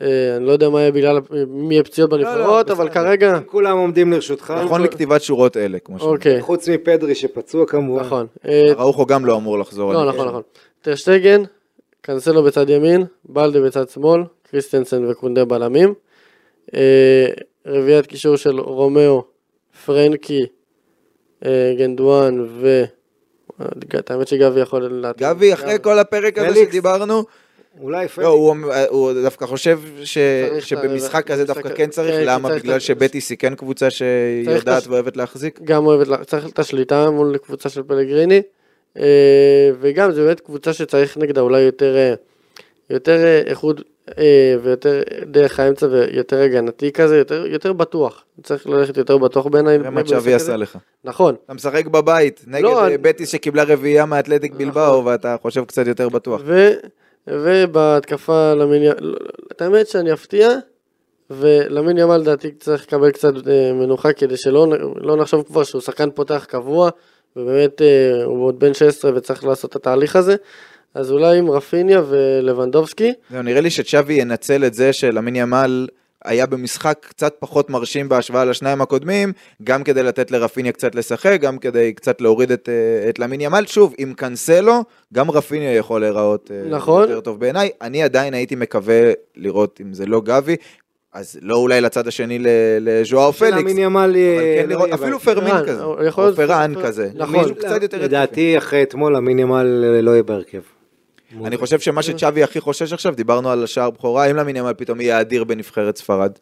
[0.00, 2.94] אה, אני לא יודע מה יהיה בגלל, מי יהיה פציעות בנבחרות, לא, אבל בסדר.
[2.94, 4.54] כרגע, כולם עומדים לרשותך.
[4.64, 6.16] נכון לכתיבת שורות אלה, כמו שאומרים.
[6.16, 8.02] אוקיי, חוץ מפדרי שפצוע כמובן.
[8.02, 8.26] נכון.
[8.46, 9.92] אה, אראוחו גם לא אמור לחזור.
[9.92, 10.28] לא, נכון.
[10.28, 10.42] נכון.
[10.82, 11.42] טרשטגן,
[12.00, 15.94] קנסלו בצד ימין, בלדה בצד שמאל, קריסטנסן וקונדה בלמים.
[16.74, 17.26] אה,
[17.66, 19.22] רביעיית קישור של רומאו,
[19.86, 20.46] פרנקי,
[21.78, 22.84] גונדואן ו...
[24.10, 25.28] האמת שגבי יכול להתאים.
[25.28, 26.64] גבי, אחרי כל הפרק הזה.
[26.68, 27.24] שדיברנו,
[27.80, 28.28] אולי לא, פליקס.
[28.28, 28.54] הוא,
[28.88, 30.18] הוא דווקא חושב ש,
[30.50, 32.48] צריך שבמשחק הזה דווקא כן צריך, כן, למה?
[32.54, 35.60] בגלל שבטיס היא כן קבוצה שיודעת ואוהבת להחזיק?
[35.64, 38.42] גם אוהבת, צריך את השליטה מול קבוצה של פלגריני,
[38.98, 42.14] אה, וגם זה באמת קבוצה שצריך נגדה אולי יותר, אה,
[42.90, 43.80] יותר אה, איכות
[44.18, 48.24] אה, ויותר דרך האמצע ויותר הגנתי כזה, יותר, יותר בטוח.
[48.42, 49.78] צריך ללכת יותר בטוח בעיניי.
[49.78, 50.36] זה מה הזה.
[50.36, 50.78] עשה לך.
[51.04, 54.64] נכון, אתה משחק בבית, נגד לא, אה, אני- בטיס שקיבלה רביעייה מאתלטיק נכון.
[54.64, 56.42] בלבאו, ואתה חושב קצת יותר בטוח.
[57.26, 59.16] ובהתקפה למין, י- לא,
[59.52, 60.50] את האמת שאני אפתיע,
[61.30, 64.66] ולמין ימל לדעתי צריך לקבל קצת אה, מנוחה כדי שלא
[64.96, 66.90] לא נחשוב כבר שהוא שחקן פותח קבוע,
[67.36, 70.36] ובאמת אה, הוא עוד בן 16 וצריך לעשות את התהליך הזה,
[70.94, 75.86] אז אולי עם רפיניה ולבנדובסקי, נראה לי שצ'אבי ינצל את זה שלמין ימל
[76.24, 79.32] היה במשחק קצת פחות מרשים בהשוואה לשניים הקודמים,
[79.64, 83.64] גם כדי לתת לרפיניה קצת לשחק, גם כדי קצת להוריד את, אה, את למין ימל.
[83.66, 84.80] שוב, עם קאנסלו,
[85.14, 87.02] גם רפיניה יכול להיראות אה, נכון.
[87.02, 87.70] יותר טוב בעיניי.
[87.82, 89.00] אני עדיין הייתי מקווה
[89.36, 90.56] לראות אם זה לא גבי,
[91.12, 92.46] אז לא אולי לצד השני ל-
[92.80, 94.16] לז'ואר פליקס, ימל אבל
[94.62, 95.20] כן לראות, אפילו.
[95.20, 97.44] פרמין כזה, או להיות פרן פר- כזה, נכון.
[97.98, 99.66] לדעתי אחרי אתמול המין ימל
[100.02, 100.60] לא יהיה בהרכב.
[101.44, 105.00] אני חושב שמה שצ'אבי הכי חושש עכשיו, דיברנו על השער בכורה, אם למין ימל פתאום
[105.00, 106.32] יהיה אדיר בנבחרת ספרד.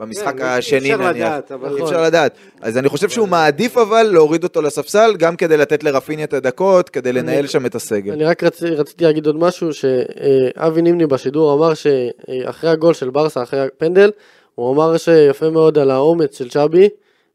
[0.00, 1.32] במשחק כן, השני נניח.
[1.76, 2.34] אי אפשר לדעת.
[2.60, 6.88] אז אני חושב שהוא מעדיף אבל להוריד אותו לספסל, גם כדי לתת לרפיניה את הדקות,
[6.88, 8.12] כדי לנהל שם את הסגל.
[8.12, 13.42] אני רק רצ, רציתי להגיד עוד משהו, שאבי נימני בשידור אמר שאחרי הגול של ברסה,
[13.42, 14.10] אחרי הפנדל,
[14.54, 16.88] הוא אמר שיפה מאוד על האומץ של צ'אבי,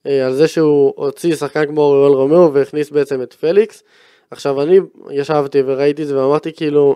[0.07, 3.83] אה, על זה שהוא הוציא שחקן כמו אוריול רומאו והכניס בעצם את פליקס.
[4.35, 4.79] עכשיו אני
[5.11, 6.95] ישבתי וראיתי את זה ואמרתי כאילו,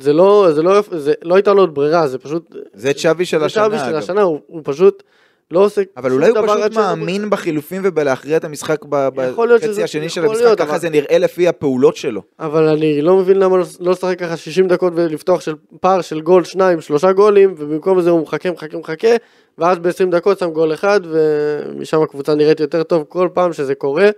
[0.00, 3.40] זה לא, זה לא, זה לא הייתה לו עוד ברירה, זה פשוט, זה צ'אבי של
[3.40, 3.96] זה צ'אבי השנה, של.
[3.96, 5.02] השנה, הוא, הוא פשוט
[5.50, 9.32] לא עושה אבל אולי הוא פשוט מאמין בחילופים ובלהכריע את המשחק בחצי
[9.66, 12.22] שזה- השני של המשחק, להיות, ככה אבל- זה נראה לפי הפעולות שלו.
[12.40, 16.20] אבל אני לא מבין למה לא- לא לשחק ככה 60 דקות ולפתוח של פער של
[16.20, 19.08] גול, שניים, שלושה גולים, ובמקום זה הוא מחכה, מחכה, מחכה,
[19.58, 24.08] ואז ב-20 דקות שם גול אחד, ומשם הקבוצה נראית יותר טוב כל פעם שזה קורה,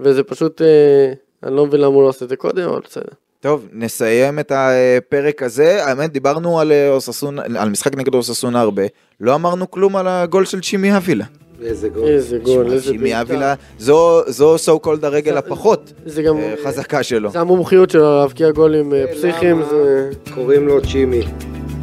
[0.00, 1.12] וזה פשוט, אה,
[1.46, 3.04] אני לא מבין למה הוא לא עושה את זה קודם, אבל בסדר.
[3.40, 5.84] טוב, נסיים את הפרק הזה.
[5.84, 8.82] האמת, דיברנו על, אה, אוססונה, על משחק נגד אוססונה הרבה.
[9.20, 11.24] לא אמרנו כלום על הגול של צ'ימי אבילה.
[11.62, 12.04] איזה גול.
[12.08, 13.20] איזה גול, איזה צ'ימי.
[13.20, 17.30] אבילה, זו- זו so called הרגל זה- הפחות זה גם, אה, חזקה שלו.
[17.30, 19.62] זה המומחיות שלו להבקיע גולים אה, פסיכיים?
[19.70, 20.10] זה...
[20.34, 21.20] קוראים לו צ'ימי.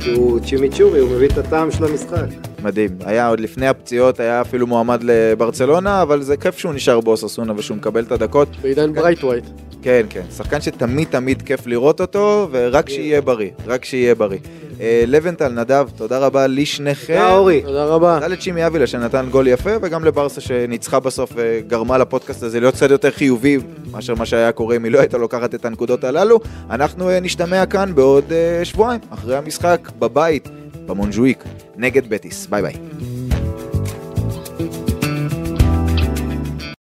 [0.03, 2.25] כי הוא צ'ימיצ'ורי, הוא מביא את הטעם של המשחק.
[2.63, 2.89] מדהים.
[3.05, 7.77] היה עוד לפני הפציעות, היה אפילו מועמד לברצלונה, אבל זה כיף שהוא נשאר באוססונה ושהוא
[7.77, 8.47] מקבל את הדקות.
[8.61, 9.43] בעידן ברייתווייט.
[9.81, 10.23] כן, כן.
[10.37, 13.49] שחקן שתמיד תמיד כיף לראות אותו, ורק שיהיה בריא.
[13.67, 14.39] רק שיהיה בריא.
[14.79, 17.13] אה, לבנטל, נדב, תודה רבה לשניכם.
[17.13, 17.61] תודה אורי.
[17.61, 18.15] תודה רבה.
[18.15, 22.89] תודה לצ'ימי אבילה שנתן גול יפה, וגם לברסה שניצחה בסוף וגרמה לפודקאסט הזה להיות קצת
[22.89, 23.57] יותר חיובי
[23.91, 26.39] מאשר מה שהיה קורה אם היא לא הייתה לוקחת את הנקודות הללו.
[26.69, 30.49] אנחנו אה, נשתמע כאן בעוד אה, שבועיים, אחרי המשחק, בבית,
[30.85, 31.43] במונז'וויק,
[31.77, 32.47] נגד בטיס.
[32.47, 32.73] ביי ביי.